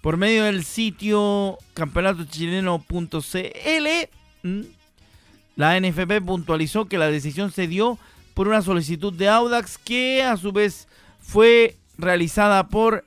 por 0.00 0.16
medio 0.16 0.44
del 0.44 0.64
sitio 0.64 1.58
campeonatochileno.cl, 1.74 4.66
la 5.56 5.80
NFP 5.80 6.24
puntualizó 6.24 6.86
que 6.86 6.98
la 6.98 7.08
decisión 7.08 7.50
se 7.50 7.66
dio 7.66 7.98
por 8.32 8.48
una 8.48 8.62
solicitud 8.62 9.12
de 9.12 9.28
Audax 9.28 9.76
que 9.76 10.22
a 10.22 10.36
su 10.36 10.52
vez 10.52 10.88
fue 11.20 11.76
realizada 11.98 12.68
por 12.68 13.04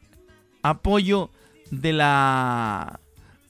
apoyo 0.61 1.31
de 1.71 1.93
la 1.93 2.99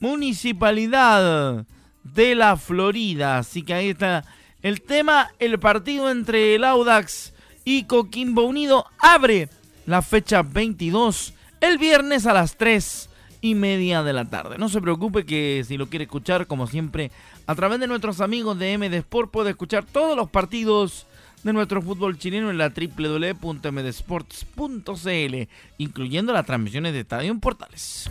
municipalidad 0.00 1.66
de 2.04 2.34
la 2.36 2.56
Florida. 2.56 3.38
Así 3.38 3.62
que 3.62 3.74
ahí 3.74 3.88
está 3.90 4.24
el 4.62 4.82
tema. 4.82 5.30
El 5.40 5.58
partido 5.58 6.10
entre 6.10 6.54
el 6.54 6.64
Audax 6.64 7.34
y 7.64 7.84
Coquimbo 7.84 8.42
Unido 8.42 8.86
abre 8.98 9.48
la 9.84 10.02
fecha 10.02 10.42
22 10.42 11.34
el 11.60 11.78
viernes 11.78 12.26
a 12.26 12.32
las 12.32 12.56
3 12.56 13.08
y 13.40 13.54
media 13.54 14.02
de 14.02 14.12
la 14.12 14.24
tarde. 14.24 14.58
No 14.58 14.68
se 14.68 14.80
preocupe 14.80 15.24
que 15.24 15.64
si 15.66 15.76
lo 15.76 15.88
quiere 15.88 16.04
escuchar, 16.04 16.46
como 16.46 16.66
siempre, 16.66 17.10
a 17.46 17.54
través 17.54 17.80
de 17.80 17.86
nuestros 17.86 18.20
amigos 18.20 18.58
de 18.58 18.76
MD 18.76 18.94
Sport 18.94 19.30
puede 19.30 19.50
escuchar 19.50 19.84
todos 19.84 20.16
los 20.16 20.30
partidos 20.30 21.06
de 21.42 21.52
nuestro 21.52 21.80
fútbol 21.80 22.18
chileno 22.18 22.50
en 22.50 22.58
la 22.58 22.70
www.mdsports.cl, 22.70 25.48
incluyendo 25.78 26.32
las 26.32 26.46
transmisiones 26.46 26.92
de 26.92 27.00
Estadio 27.00 27.38
Portales. 27.38 28.10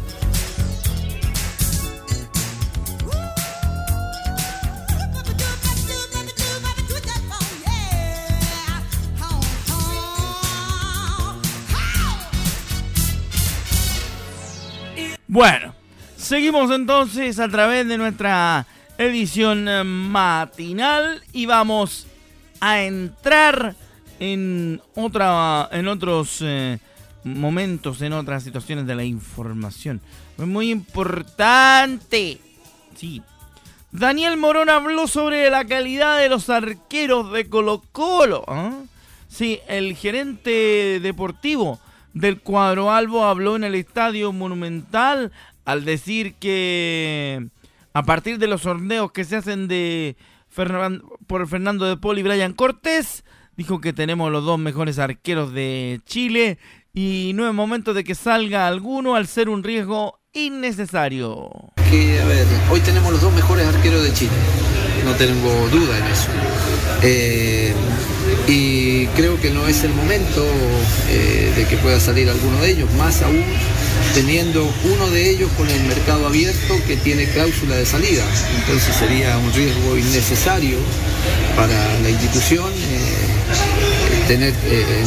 Bueno, 15.36 15.75
seguimos 16.15 16.72
entonces 16.72 17.39
a 17.39 17.50
través 17.50 17.86
de 17.89 17.98
nuestra 17.98 18.65
edición 18.98 19.68
eh, 19.68 19.84
matinal 19.84 21.22
y 21.34 21.46
vamos 21.46 22.08
a 22.62 22.84
entrar 22.84 23.75
en 24.22 24.82
otra 24.96 25.68
en 25.74 25.89
otros 25.89 26.38
eh, 26.39 26.80
momentos, 27.25 28.01
en 28.01 28.13
otras 28.13 28.44
situaciones 28.44 28.88
de 28.88 28.96
la 28.96 29.04
información. 29.04 30.00
Es 30.38 30.48
muy 30.48 30.72
importante. 30.72 32.38
Sí. 32.96 33.22
Daniel 33.92 34.38
Morón 34.38 34.70
habló 34.70 35.06
sobre 35.06 35.50
la 35.50 35.65
calidad 35.65 36.18
de 36.18 36.30
los 36.30 36.50
arqueros 36.50 37.34
de 37.34 37.50
Colo 37.50 37.84
Colo. 37.92 38.46
¿ah? 38.48 38.72
Sí, 39.27 39.60
el 39.68 39.98
gerente 39.98 41.01
deportivo 41.01 41.82
del 42.15 42.39
cuadro 42.39 42.91
Albo 42.91 43.25
habló 43.25 43.55
en 43.57 43.65
el 43.65 43.75
Estadio 43.75 44.31
Monumental 44.31 45.31
al 45.65 45.86
decir 45.86 46.34
que 46.36 47.50
a 47.93 48.03
partir 48.03 48.39
de 48.39 48.48
los 48.48 48.62
sorteos 48.62 49.12
que 49.12 49.25
se 49.25 49.36
hacen 49.36 49.67
de 49.67 50.15
por 51.27 51.48
Fernando 51.48 51.86
de 51.86 51.98
Paul 51.98 52.17
y 52.17 52.24
Brian 52.24 52.53
Cortés, 52.53 53.25
dijo 53.57 53.81
que 53.81 53.91
tenemos 53.91 54.31
los 54.31 54.45
dos 54.45 54.57
mejores 54.57 54.98
arqueros 54.98 55.53
de 55.53 56.00
Chile 56.05 56.57
y 56.93 57.34
no 57.36 57.48
es 57.48 57.53
momento 57.53 57.93
de 57.93 58.05
que 58.05 58.15
salga 58.15 58.65
alguno 58.65 59.15
al 59.15 59.27
ser 59.27 59.50
un 59.50 59.63
riesgo 59.63 60.22
innecesario. 60.31 61.50
A 61.75 62.25
ver, 62.25 62.48
hoy 62.72 62.79
tenemos 62.79 63.12
los 63.12 63.22
dos 63.22 63.34
mejores 63.34 63.67
arqueros 63.67 64.03
de 64.03 64.13
Chile, 64.13 64.31
no 65.06 65.14
tengo 65.14 65.70
duda 65.70 65.98
en 66.00 66.06
eso. 66.06 66.28
Eh, 67.04 67.74
y 68.48 69.06
creo 69.08 69.40
que 69.40 69.52
no 69.52 69.68
es 69.68 69.84
el 69.84 69.94
momento 69.94 70.46
eh, 71.10 71.54
de 71.56 71.66
que 71.66 71.78
pueda 71.78 72.00
salir 72.00 72.30
alguno 72.30 72.60
de 72.62 72.72
ellos, 72.72 72.92
más 72.94 73.22
aún 73.22 73.44
teniendo 74.14 74.72
uno 74.96 75.10
de 75.12 75.30
ellos 75.30 75.50
con 75.58 75.70
el 75.70 75.84
mercado 75.84 76.26
abierto 76.26 76.76
que 76.88 76.98
tiene 76.98 77.28
cláusula 77.30 77.76
de 77.76 77.86
salida. 77.86 78.24
Entonces 78.60 78.96
sería 78.96 79.38
un 79.38 79.54
riesgo 79.54 79.98
innecesario 79.98 80.78
para 81.56 82.00
la 82.00 82.10
institución 82.10 82.72
eh, 82.72 84.28
tener 84.28 84.54
eh, 84.66 85.04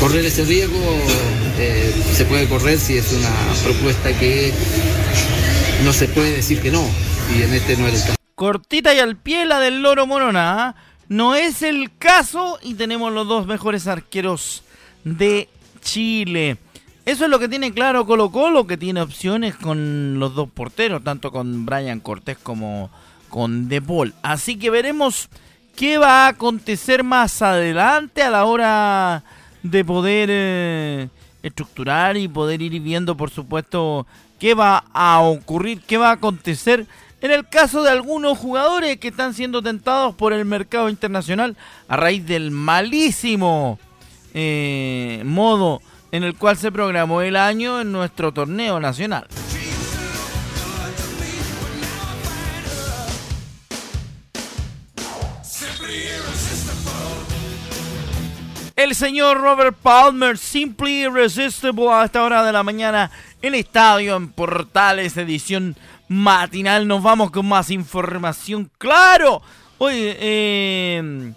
correr 0.00 0.24
ese 0.24 0.44
riesgo 0.44 0.78
se 2.14 2.24
puede 2.24 2.46
correr 2.48 2.78
si 2.78 2.98
es 2.98 3.12
una 3.12 3.30
propuesta 3.62 4.12
que 4.18 4.52
no 5.84 5.92
se 5.92 6.08
puede 6.08 6.36
decir 6.36 6.60
que 6.60 6.70
no 6.70 6.86
y 7.34 7.42
en 7.42 7.54
este 7.54 7.76
no 7.76 7.86
es 7.88 7.94
el 7.94 8.00
caso. 8.00 8.15
Cortita 8.36 8.94
y 8.94 8.98
al 8.98 9.16
pie 9.16 9.46
la 9.46 9.58
del 9.58 9.80
loro 9.80 10.06
morona. 10.06 10.62
¿ah? 10.62 10.74
No 11.08 11.34
es 11.34 11.62
el 11.62 11.90
caso 11.96 12.58
y 12.62 12.74
tenemos 12.74 13.10
los 13.10 13.26
dos 13.26 13.46
mejores 13.46 13.86
arqueros 13.86 14.62
de 15.04 15.48
Chile. 15.80 16.58
Eso 17.06 17.24
es 17.24 17.30
lo 17.30 17.38
que 17.38 17.48
tiene 17.48 17.72
claro 17.72 18.04
Colo 18.04 18.30
Colo, 18.30 18.66
que 18.66 18.76
tiene 18.76 19.00
opciones 19.00 19.56
con 19.56 20.18
los 20.20 20.34
dos 20.34 20.50
porteros, 20.50 21.02
tanto 21.02 21.32
con 21.32 21.64
Brian 21.64 22.00
Cortés 22.00 22.36
como 22.36 22.90
con 23.30 23.70
De 23.70 23.80
Paul. 23.80 24.12
Así 24.22 24.58
que 24.58 24.68
veremos 24.68 25.30
qué 25.74 25.96
va 25.96 26.26
a 26.26 26.28
acontecer 26.28 27.04
más 27.04 27.40
adelante 27.40 28.22
a 28.22 28.30
la 28.30 28.44
hora 28.44 29.24
de 29.62 29.82
poder 29.82 30.28
eh, 30.30 31.08
estructurar 31.42 32.18
y 32.18 32.28
poder 32.28 32.60
ir 32.60 32.78
viendo, 32.82 33.16
por 33.16 33.30
supuesto, 33.30 34.06
qué 34.38 34.52
va 34.52 34.84
a 34.92 35.20
ocurrir, 35.20 35.80
qué 35.80 35.96
va 35.96 36.10
a 36.10 36.14
acontecer 36.14 36.86
en 37.20 37.30
el 37.30 37.48
caso 37.48 37.82
de 37.82 37.90
algunos 37.90 38.38
jugadores 38.38 38.98
que 38.98 39.08
están 39.08 39.34
siendo 39.34 39.62
tentados 39.62 40.14
por 40.14 40.32
el 40.32 40.44
mercado 40.44 40.88
internacional 40.88 41.56
a 41.88 41.96
raíz 41.96 42.26
del 42.26 42.50
malísimo 42.50 43.78
eh, 44.34 45.22
modo 45.24 45.80
en 46.12 46.24
el 46.24 46.36
cual 46.36 46.56
se 46.56 46.70
programó 46.70 47.22
el 47.22 47.36
año 47.36 47.80
en 47.80 47.92
nuestro 47.92 48.32
torneo 48.32 48.80
nacional. 48.80 49.26
El 58.76 58.94
señor 58.94 59.38
Robert 59.38 59.74
Palmer, 59.74 60.36
Simply 60.36 61.04
Irresistible 61.04 61.90
a 61.90 62.04
esta 62.04 62.22
hora 62.22 62.44
de 62.44 62.52
la 62.52 62.62
mañana 62.62 63.10
en 63.40 63.54
Estadio 63.54 64.16
en 64.16 64.28
Portales, 64.28 65.16
edición 65.16 65.76
matinal. 66.08 66.86
Nos 66.86 67.02
vamos 67.02 67.30
con 67.30 67.46
más 67.46 67.70
información. 67.70 68.70
¡Claro! 68.78 69.42
Eh, 69.80 71.32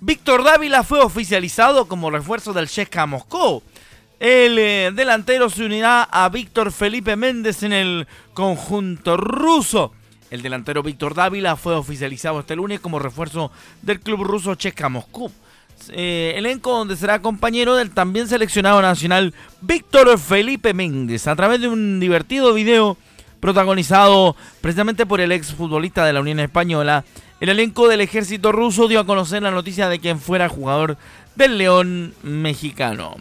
Víctor 0.00 0.44
Dávila 0.44 0.82
fue 0.82 1.00
oficializado 1.00 1.86
como 1.86 2.10
refuerzo 2.10 2.52
del 2.52 2.68
Checa 2.68 3.06
Moscú. 3.06 3.62
El 4.18 4.58
eh, 4.58 4.92
delantero 4.94 5.50
se 5.50 5.64
unirá 5.64 6.02
a 6.04 6.28
Víctor 6.28 6.72
Felipe 6.72 7.16
Méndez 7.16 7.62
en 7.62 7.72
el 7.72 8.06
conjunto 8.32 9.16
ruso. 9.16 9.92
El 10.30 10.42
delantero 10.42 10.82
Víctor 10.82 11.14
Dávila 11.14 11.56
fue 11.56 11.74
oficializado 11.74 12.40
este 12.40 12.56
lunes 12.56 12.80
como 12.80 12.98
refuerzo 12.98 13.52
del 13.82 14.00
club 14.00 14.22
ruso 14.24 14.54
Checa 14.54 14.88
Moscú. 14.88 15.30
Eh, 15.90 16.32
elenco 16.36 16.74
donde 16.74 16.96
será 16.96 17.20
compañero 17.20 17.76
del 17.76 17.90
también 17.90 18.26
seleccionado 18.26 18.80
nacional 18.80 19.34
Víctor 19.60 20.18
Felipe 20.18 20.72
Méndez. 20.72 21.26
A 21.26 21.36
través 21.36 21.60
de 21.60 21.68
un 21.68 22.00
divertido 22.00 22.54
video 22.54 22.96
protagonizado 23.40 24.36
precisamente 24.60 25.06
por 25.06 25.20
el 25.20 25.32
ex 25.32 25.54
futbolista 25.54 26.04
de 26.04 26.12
la 26.12 26.20
Unión 26.20 26.40
Española. 26.40 27.04
El 27.40 27.50
elenco 27.50 27.88
del 27.88 28.00
ejército 28.00 28.52
ruso 28.52 28.88
dio 28.88 29.00
a 29.00 29.06
conocer 29.06 29.42
la 29.42 29.50
noticia 29.50 29.88
de 29.88 29.98
quien 29.98 30.20
fuera 30.20 30.48
jugador 30.48 30.96
del 31.34 31.58
León 31.58 32.14
mexicano. 32.22 33.16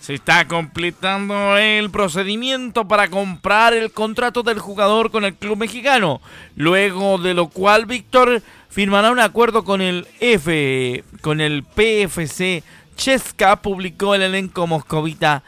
Se 0.00 0.14
está 0.14 0.48
completando 0.48 1.58
el 1.58 1.90
procedimiento 1.90 2.88
para 2.88 3.08
comprar 3.08 3.74
el 3.74 3.90
contrato 3.90 4.42
del 4.42 4.58
jugador 4.58 5.10
con 5.10 5.24
el 5.24 5.34
club 5.34 5.58
mexicano, 5.58 6.22
luego 6.56 7.18
de 7.18 7.34
lo 7.34 7.48
cual 7.48 7.84
Víctor 7.84 8.42
firmará 8.70 9.10
un 9.10 9.20
acuerdo 9.20 9.62
con 9.62 9.82
el 9.82 10.06
F, 10.20 11.04
con 11.20 11.42
el 11.42 11.64
PFC 11.64 12.62
Cheska, 12.96 13.56
publicó 13.56 14.14
el 14.14 14.22
elenco 14.22 14.66
moscovita 14.66 15.42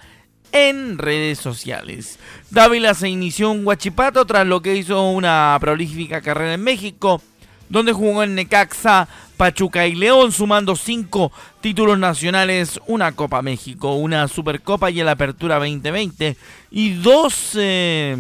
en 0.53 0.99
redes 0.99 1.39
sociales. 1.39 2.19
Dávila 2.51 2.95
se 2.95 3.09
inició 3.09 3.51
un 3.51 3.65
guachipato 3.65 4.25
tras 4.27 4.47
lo 4.47 4.61
que 4.61 4.77
hizo 4.77 5.11
una 5.11 5.57
prolífica 5.61 6.21
carrera 6.21 6.55
en 6.55 6.63
México, 6.63 7.23
donde 7.69 7.93
jugó 7.93 8.23
en 8.23 8.35
Necaxa, 8.35 9.09
Pachuca 9.37 9.87
y 9.87 9.95
León, 9.95 10.31
sumando 10.31 10.77
cinco 10.77 11.33
títulos 11.61 11.99
nacionales, 11.99 12.81
una 12.87 13.13
Copa 13.13 13.43
México, 13.43 13.95
una 13.95 14.29
Supercopa 14.29 14.91
y 14.91 15.01
el 15.01 15.09
Apertura 15.09 15.57
2020 15.57 16.37
y 16.71 16.95
dos 16.95 17.53
eh, 17.55 18.17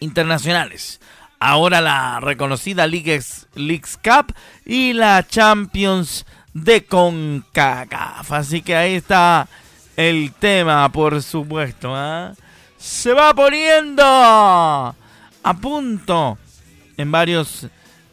internacionales. 0.00 1.00
Ahora 1.38 1.80
la 1.80 2.18
reconocida 2.18 2.86
Leagues, 2.86 3.46
Leagues 3.54 3.96
Cup 4.02 4.34
y 4.64 4.94
la 4.94 5.24
Champions 5.28 6.26
de 6.52 6.84
CONCACAF. 6.84 8.32
Así 8.32 8.62
que 8.62 8.74
ahí 8.74 8.94
está 8.94 9.48
el 9.98 10.32
tema, 10.32 10.88
por 10.92 11.20
supuesto. 11.20 11.92
¿ah? 11.92 12.32
Se 12.78 13.12
va 13.12 13.34
poniendo 13.34 14.04
a 14.04 14.94
punto 15.60 16.38
en 16.96 17.10
varios, 17.10 17.66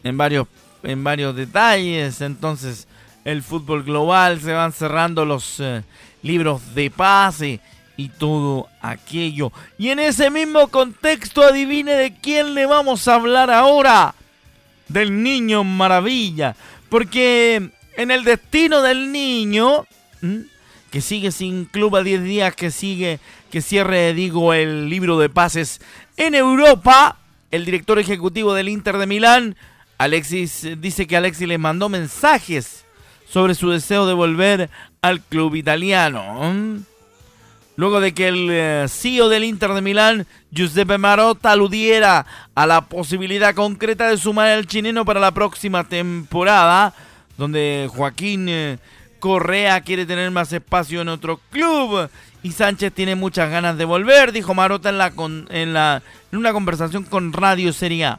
en 0.03 0.17
varios, 0.17 0.47
en 0.81 1.03
varios 1.03 1.35
detalles. 1.35 2.21
Entonces, 2.21 2.87
el 3.23 3.43
fútbol 3.43 3.83
global 3.83 4.41
se 4.41 4.51
van 4.51 4.73
cerrando 4.73 5.25
los 5.25 5.59
eh, 5.59 5.83
libros 6.23 6.73
de 6.73 6.89
pase 6.89 7.59
y 7.97 8.09
todo 8.09 8.67
aquello. 8.81 9.51
Y 9.77 9.89
en 9.89 9.99
ese 9.99 10.31
mismo 10.31 10.69
contexto, 10.69 11.43
adivine 11.43 11.93
de 11.93 12.15
quién 12.15 12.55
le 12.55 12.65
vamos 12.65 13.07
a 13.07 13.13
hablar 13.13 13.51
ahora. 13.51 14.15
Del 14.87 15.21
niño 15.21 15.63
maravilla. 15.63 16.55
Porque 16.89 17.69
en 17.95 18.09
el 18.09 18.23
destino 18.23 18.81
del 18.81 19.11
niño, 19.11 19.85
que 20.95 21.01
sigue 21.01 21.33
sin 21.33 21.65
club 21.65 21.97
a 21.97 22.03
10 22.03 22.23
días, 22.23 22.55
que 22.55 22.71
sigue, 22.71 23.19
que 23.51 23.61
cierre, 23.61 24.13
digo, 24.13 24.53
el 24.53 24.89
libro 24.89 25.19
de 25.19 25.27
pases 25.27 25.81
en 26.15 26.35
Europa, 26.35 27.17
el 27.51 27.65
director 27.65 27.99
ejecutivo 27.99 28.53
del 28.53 28.69
Inter 28.69 28.97
de 28.97 29.05
Milán, 29.05 29.57
Alexis, 29.97 30.65
dice 30.77 31.05
que 31.05 31.17
Alexis 31.17 31.49
le 31.49 31.57
mandó 31.57 31.89
mensajes 31.89 32.85
sobre 33.27 33.55
su 33.55 33.71
deseo 33.71 34.07
de 34.07 34.13
volver 34.13 34.69
al 35.01 35.19
club 35.19 35.55
italiano. 35.55 36.85
Luego 37.75 37.99
de 37.99 38.13
que 38.13 38.29
el 38.29 38.47
eh, 38.49 38.85
CEO 38.87 39.27
del 39.27 39.43
Inter 39.43 39.73
de 39.73 39.81
Milán, 39.81 40.25
Giuseppe 40.51 40.97
Marotta, 40.97 41.51
aludiera 41.51 42.25
a 42.55 42.65
la 42.65 42.85
posibilidad 42.87 43.53
concreta 43.53 44.07
de 44.07 44.17
sumar 44.17 44.47
al 44.47 44.65
chileno 44.65 45.03
para 45.03 45.19
la 45.19 45.31
próxima 45.31 45.83
temporada, 45.83 46.93
donde 47.37 47.89
Joaquín 47.93 48.47
eh, 48.47 48.79
Correa 49.25 49.81
quiere 49.81 50.05
tener 50.05 50.29
más 50.29 50.53
espacio 50.53 51.01
en 51.01 51.09
otro 51.09 51.39
club 51.49 52.11
y 52.43 52.51
Sánchez 52.51 52.93
tiene 52.93 53.15
muchas 53.15 53.49
ganas 53.49 53.75
de 53.75 53.83
volver, 53.83 54.31
dijo 54.31 54.53
Marota 54.53 54.89
en, 54.89 54.99
la, 55.73 56.03
en 56.31 56.37
una 56.37 56.53
conversación 56.53 57.05
con 57.05 57.33
Radio 57.33 57.73
Serie. 57.73 58.17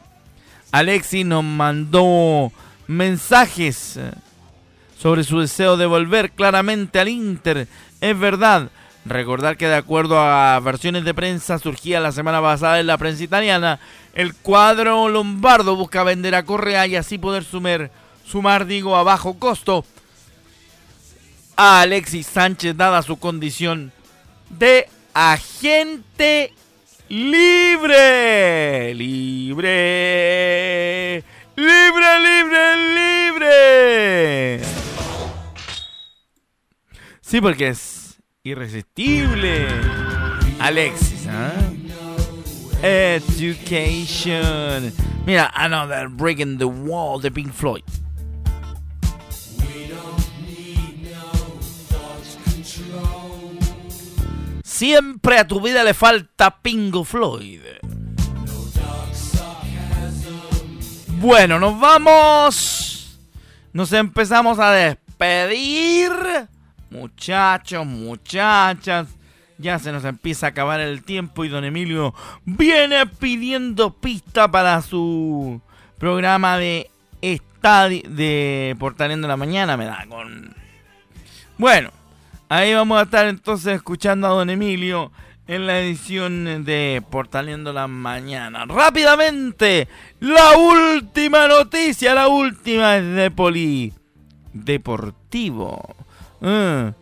Alexis 0.72 1.24
nos 1.24 1.44
mandó 1.44 2.50
mensajes 2.88 3.98
eh, 3.98 4.10
sobre 4.98 5.22
su 5.22 5.38
deseo 5.38 5.76
de 5.76 5.86
volver 5.86 6.32
claramente 6.32 6.98
al 6.98 7.06
Inter. 7.06 7.68
Es 8.00 8.18
verdad. 8.18 8.68
Recordar 9.04 9.56
que 9.56 9.68
de 9.68 9.76
acuerdo 9.76 10.18
a 10.18 10.58
versiones 10.58 11.04
de 11.04 11.14
prensa 11.14 11.60
surgía 11.60 12.00
la 12.00 12.10
semana 12.10 12.42
pasada 12.42 12.80
en 12.80 12.88
la 12.88 12.98
prensa 12.98 13.22
italiana, 13.22 13.78
el 14.12 14.34
cuadro 14.34 15.08
lombardo 15.08 15.76
busca 15.76 16.02
vender 16.02 16.34
a 16.34 16.44
Correa 16.44 16.84
y 16.88 16.96
así 16.96 17.16
poder 17.16 17.44
sumar, 17.44 17.92
sumar 18.26 18.66
digo, 18.66 18.96
a 18.96 19.04
bajo 19.04 19.38
costo 19.38 19.84
a 21.56 21.80
Alexis 21.80 22.26
Sánchez 22.26 22.76
dada 22.76 23.02
su 23.02 23.16
condición 23.16 23.92
de 24.50 24.88
agente 25.14 26.52
libre. 27.08 28.94
Libre. 28.94 30.44
Libre, 31.56 32.20
libre, 32.20 32.76
libre. 32.94 34.60
Sí, 37.22 37.40
porque 37.40 37.68
es 37.68 38.18
irresistible. 38.42 39.66
Alexis, 40.60 41.26
¿ah? 41.28 41.52
Education. 42.82 44.26
Mira, 45.24 45.50
Another 45.54 46.08
Breaking 46.08 46.58
the 46.58 46.66
Wall 46.66 47.20
de 47.20 47.30
Pink 47.30 47.52
Floyd. 47.52 47.82
Siempre 54.76 55.38
a 55.38 55.48
tu 55.48 55.58
vida 55.58 55.82
le 55.84 55.94
falta 55.94 56.60
Pingo 56.60 57.02
Floyd. 57.02 57.62
Bueno, 61.18 61.58
nos 61.58 61.80
vamos. 61.80 63.18
Nos 63.72 63.90
empezamos 63.94 64.58
a 64.58 64.72
despedir. 64.72 66.12
Muchachos, 66.90 67.86
muchachas. 67.86 69.08
Ya 69.56 69.78
se 69.78 69.92
nos 69.92 70.04
empieza 70.04 70.44
a 70.44 70.50
acabar 70.50 70.80
el 70.80 71.02
tiempo 71.04 71.46
y 71.46 71.48
don 71.48 71.64
Emilio 71.64 72.12
viene 72.44 73.06
pidiendo 73.06 73.94
pista 73.94 74.50
para 74.50 74.82
su 74.82 75.62
programa 75.96 76.58
de 76.58 76.90
estadio 77.22 78.02
de 78.10 78.76
Portaleando 78.78 79.26
la 79.26 79.38
Mañana. 79.38 79.78
Me 79.78 79.86
da 79.86 80.04
con... 80.06 80.54
Bueno, 81.56 81.95
Ahí 82.48 82.72
vamos 82.74 83.00
a 83.00 83.02
estar 83.02 83.26
entonces 83.26 83.74
escuchando 83.74 84.28
a 84.28 84.30
don 84.30 84.50
Emilio 84.50 85.10
en 85.48 85.66
la 85.66 85.80
edición 85.80 86.64
de 86.64 87.02
Portaleando 87.10 87.72
la 87.72 87.88
Mañana. 87.88 88.66
Rápidamente, 88.66 89.88
la 90.20 90.56
última 90.56 91.48
noticia, 91.48 92.14
la 92.14 92.28
última 92.28 92.98
es 92.98 93.16
de 93.16 93.32
Poli 93.32 93.92
Deportivo. 94.52 95.96
Ah, 96.40 96.92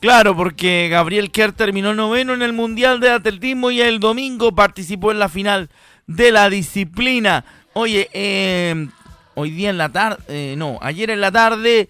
claro, 0.00 0.36
porque 0.36 0.88
Gabriel 0.90 1.30
Kerr 1.30 1.52
terminó 1.52 1.94
noveno 1.94 2.34
en 2.34 2.42
el 2.42 2.52
Mundial 2.52 2.98
de 2.98 3.10
Atletismo 3.10 3.70
y 3.70 3.80
el 3.80 4.00
domingo 4.00 4.56
participó 4.56 5.12
en 5.12 5.20
la 5.20 5.28
final 5.28 5.70
de 6.08 6.32
la 6.32 6.50
disciplina. 6.50 7.44
Oye, 7.74 8.10
eh, 8.12 8.88
hoy 9.36 9.50
día 9.50 9.70
en 9.70 9.78
la 9.78 9.90
tarde, 9.90 10.24
eh, 10.26 10.54
no, 10.56 10.80
ayer 10.82 11.10
en 11.10 11.20
la 11.20 11.30
tarde 11.30 11.88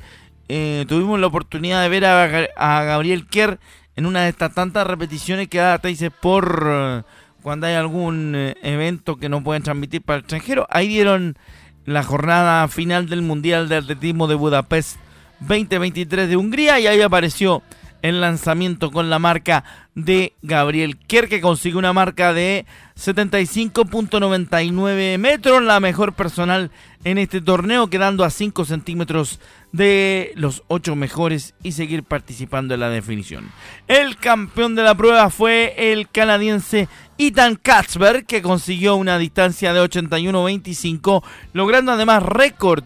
eh, 0.52 0.84
tuvimos 0.88 1.20
la 1.20 1.28
oportunidad 1.28 1.80
de 1.80 1.88
ver 1.88 2.04
a, 2.04 2.82
Gabriel 2.82 3.28
Kerr 3.28 3.60
en 3.94 4.04
una 4.04 4.22
de 4.22 4.30
estas 4.30 4.52
tantas 4.52 4.84
repeticiones 4.84 5.46
que 5.46 5.58
da 5.58 5.78
dice 5.78 6.10
por 6.10 6.66
eh, 6.66 7.02
cuando 7.40 7.68
hay 7.68 7.74
algún 7.74 8.34
eh, 8.34 8.56
evento 8.60 9.14
que 9.14 9.28
no 9.28 9.44
pueden 9.44 9.62
transmitir 9.62 10.02
para 10.02 10.16
el 10.16 10.20
extranjero. 10.22 10.66
Ahí 10.68 10.88
dieron 10.88 11.36
la 11.84 12.02
jornada 12.02 12.66
final 12.66 13.08
del 13.08 13.22
Mundial 13.22 13.68
de 13.68 13.76
Atletismo 13.76 14.26
de 14.26 14.34
Budapest 14.34 14.96
2023 15.38 16.28
de 16.28 16.36
Hungría 16.36 16.80
y 16.80 16.88
ahí 16.88 17.00
apareció 17.00 17.62
el 18.02 18.20
lanzamiento 18.20 18.90
con 18.90 19.10
la 19.10 19.18
marca 19.18 19.64
de 19.94 20.34
Gabriel 20.42 20.96
Kerr 20.96 21.28
que 21.28 21.40
consigue 21.40 21.76
una 21.76 21.92
marca 21.92 22.32
de 22.32 22.66
75.99 22.96 25.18
metros, 25.18 25.62
la 25.62 25.80
mejor 25.80 26.14
personal 26.14 26.70
en 27.04 27.18
este 27.18 27.40
torneo, 27.40 27.88
quedando 27.88 28.24
a 28.24 28.30
5 28.30 28.64
centímetros 28.64 29.40
de 29.72 30.32
los 30.34 30.62
ocho 30.68 30.96
mejores 30.96 31.54
y 31.62 31.72
seguir 31.72 32.02
participando 32.02 32.74
en 32.74 32.80
la 32.80 32.90
definición. 32.90 33.50
El 33.88 34.16
campeón 34.16 34.74
de 34.74 34.82
la 34.82 34.94
prueba 34.94 35.30
fue 35.30 35.92
el 35.92 36.08
canadiense 36.08 36.88
Ethan 37.18 37.56
Katzberg, 37.56 38.26
que 38.26 38.42
consiguió 38.42 38.96
una 38.96 39.18
distancia 39.18 39.72
de 39.72 39.82
81-25, 39.82 41.22
logrando 41.52 41.92
además 41.92 42.22
récord 42.22 42.84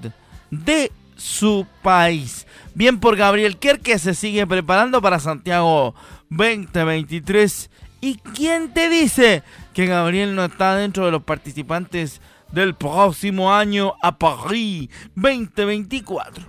de 0.50 0.92
su 1.16 1.66
país. 1.82 2.43
Bien 2.74 2.98
por 3.00 3.16
Gabriel 3.16 3.56
Kerr, 3.58 3.80
que 3.80 3.98
se 3.98 4.14
sigue 4.14 4.46
preparando 4.46 5.00
para 5.00 5.20
Santiago 5.20 5.94
2023. 6.30 7.70
¿Y 8.00 8.16
quién 8.34 8.74
te 8.74 8.88
dice 8.88 9.42
que 9.72 9.86
Gabriel 9.86 10.34
no 10.34 10.44
está 10.44 10.76
dentro 10.76 11.06
de 11.06 11.12
los 11.12 11.22
participantes 11.22 12.20
del 12.54 12.74
próximo 12.74 13.52
año 13.52 13.94
a 14.00 14.16
París 14.16 14.88
2024. 15.16 16.44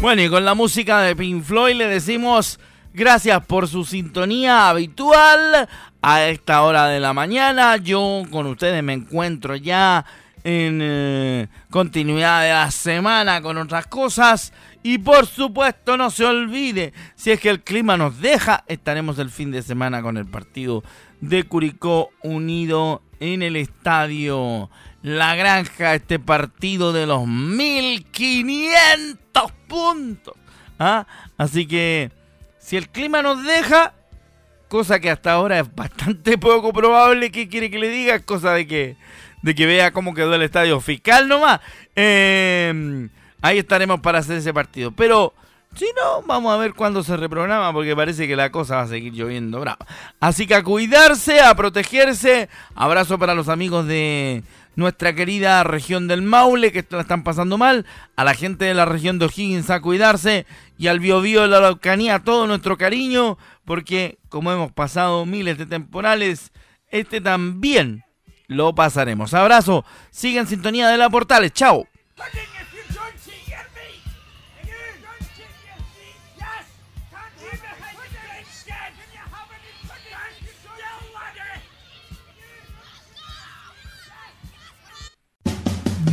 Bueno, 0.00 0.22
y 0.22 0.28
con 0.28 0.44
la 0.44 0.54
música 0.54 1.00
de 1.00 1.16
Pink 1.16 1.42
Floyd 1.42 1.76
le 1.76 1.86
decimos 1.86 2.60
gracias 2.92 3.44
por 3.46 3.68
su 3.68 3.84
sintonía 3.84 4.68
habitual 4.68 5.68
a 6.02 6.24
esta 6.24 6.62
hora 6.62 6.86
de 6.86 7.00
la 7.00 7.12
mañana. 7.12 7.76
Yo 7.76 8.22
con 8.30 8.46
ustedes 8.46 8.82
me 8.82 8.92
encuentro 8.92 9.56
ya 9.56 10.04
en 10.44 10.78
eh, 10.80 11.48
continuidad 11.70 12.42
de 12.42 12.50
la 12.50 12.70
semana 12.70 13.42
con 13.42 13.58
otras 13.58 13.88
cosas. 13.88 14.52
Y 14.84 14.98
por 14.98 15.26
supuesto, 15.26 15.96
no 15.96 16.10
se 16.10 16.24
olvide, 16.24 16.92
si 17.16 17.32
es 17.32 17.40
que 17.40 17.50
el 17.50 17.64
clima 17.64 17.96
nos 17.96 18.20
deja, 18.20 18.62
estaremos 18.68 19.18
el 19.18 19.30
fin 19.30 19.50
de 19.50 19.62
semana 19.62 20.02
con 20.02 20.16
el 20.16 20.26
partido 20.26 20.84
de 21.20 21.42
Curicó 21.42 22.10
Unido 22.22 23.02
en 23.18 23.42
el 23.42 23.56
estadio 23.56 24.70
La 25.02 25.34
Granja, 25.34 25.96
este 25.96 26.20
partido 26.20 26.92
de 26.92 27.06
los 27.06 27.26
1500 27.26 29.50
puntos. 29.66 30.34
¿ah? 30.78 31.04
Así 31.36 31.66
que, 31.66 32.12
si 32.60 32.76
el 32.76 32.88
clima 32.88 33.22
nos 33.22 33.42
deja, 33.42 33.95
cosa 34.68 35.00
que 35.00 35.10
hasta 35.10 35.32
ahora 35.32 35.60
es 35.60 35.74
bastante 35.74 36.38
poco 36.38 36.72
probable, 36.72 37.30
que 37.30 37.48
quiere 37.48 37.70
que 37.70 37.78
le 37.78 37.88
diga? 37.88 38.20
Cosa 38.20 38.52
de 38.52 38.66
que, 38.66 38.96
de 39.42 39.54
que 39.54 39.66
vea 39.66 39.92
cómo 39.92 40.14
quedó 40.14 40.34
el 40.34 40.42
estadio 40.42 40.80
fiscal 40.80 41.28
nomás. 41.28 41.60
Eh, 41.94 43.08
ahí 43.42 43.58
estaremos 43.58 44.00
para 44.00 44.18
hacer 44.18 44.38
ese 44.38 44.52
partido. 44.52 44.92
Pero 44.92 45.34
si 45.74 45.86
no, 45.96 46.22
vamos 46.22 46.54
a 46.54 46.56
ver 46.56 46.72
cuándo 46.72 47.02
se 47.02 47.16
reprograma 47.16 47.72
porque 47.72 47.94
parece 47.94 48.26
que 48.26 48.34
la 48.34 48.50
cosa 48.50 48.76
va 48.76 48.82
a 48.82 48.88
seguir 48.88 49.12
lloviendo 49.12 49.60
brava. 49.60 49.86
Así 50.20 50.46
que 50.46 50.54
a 50.54 50.62
cuidarse, 50.62 51.40
a 51.40 51.54
protegerse. 51.54 52.48
Abrazo 52.74 53.18
para 53.18 53.34
los 53.34 53.48
amigos 53.48 53.86
de 53.86 54.42
nuestra 54.76 55.14
querida 55.14 55.64
región 55.64 56.06
del 56.06 56.22
Maule 56.22 56.70
que 56.70 56.86
la 56.90 57.00
están 57.00 57.24
pasando 57.24 57.58
mal. 57.58 57.86
A 58.14 58.24
la 58.24 58.34
gente 58.34 58.66
de 58.66 58.74
la 58.74 58.84
región 58.84 59.18
de 59.18 59.26
O'Higgins 59.26 59.70
a 59.70 59.80
cuidarse. 59.80 60.46
Y 60.78 60.86
al 60.86 61.00
Biobío 61.00 61.42
de 61.42 61.48
la 61.48 61.56
Araucanía 61.58 62.20
todo 62.20 62.46
nuestro 62.46 62.78
cariño. 62.78 63.38
Porque 63.64 64.18
como 64.28 64.52
hemos 64.52 64.70
pasado 64.72 65.26
miles 65.26 65.58
de 65.58 65.66
temporales, 65.66 66.52
este 66.90 67.20
también 67.20 68.04
lo 68.46 68.74
pasaremos. 68.74 69.34
Abrazo, 69.34 69.84
sigan 70.10 70.46
sintonía 70.46 70.88
de 70.88 70.98
la 70.98 71.10
Portales. 71.10 71.52
Chao. 71.52 71.88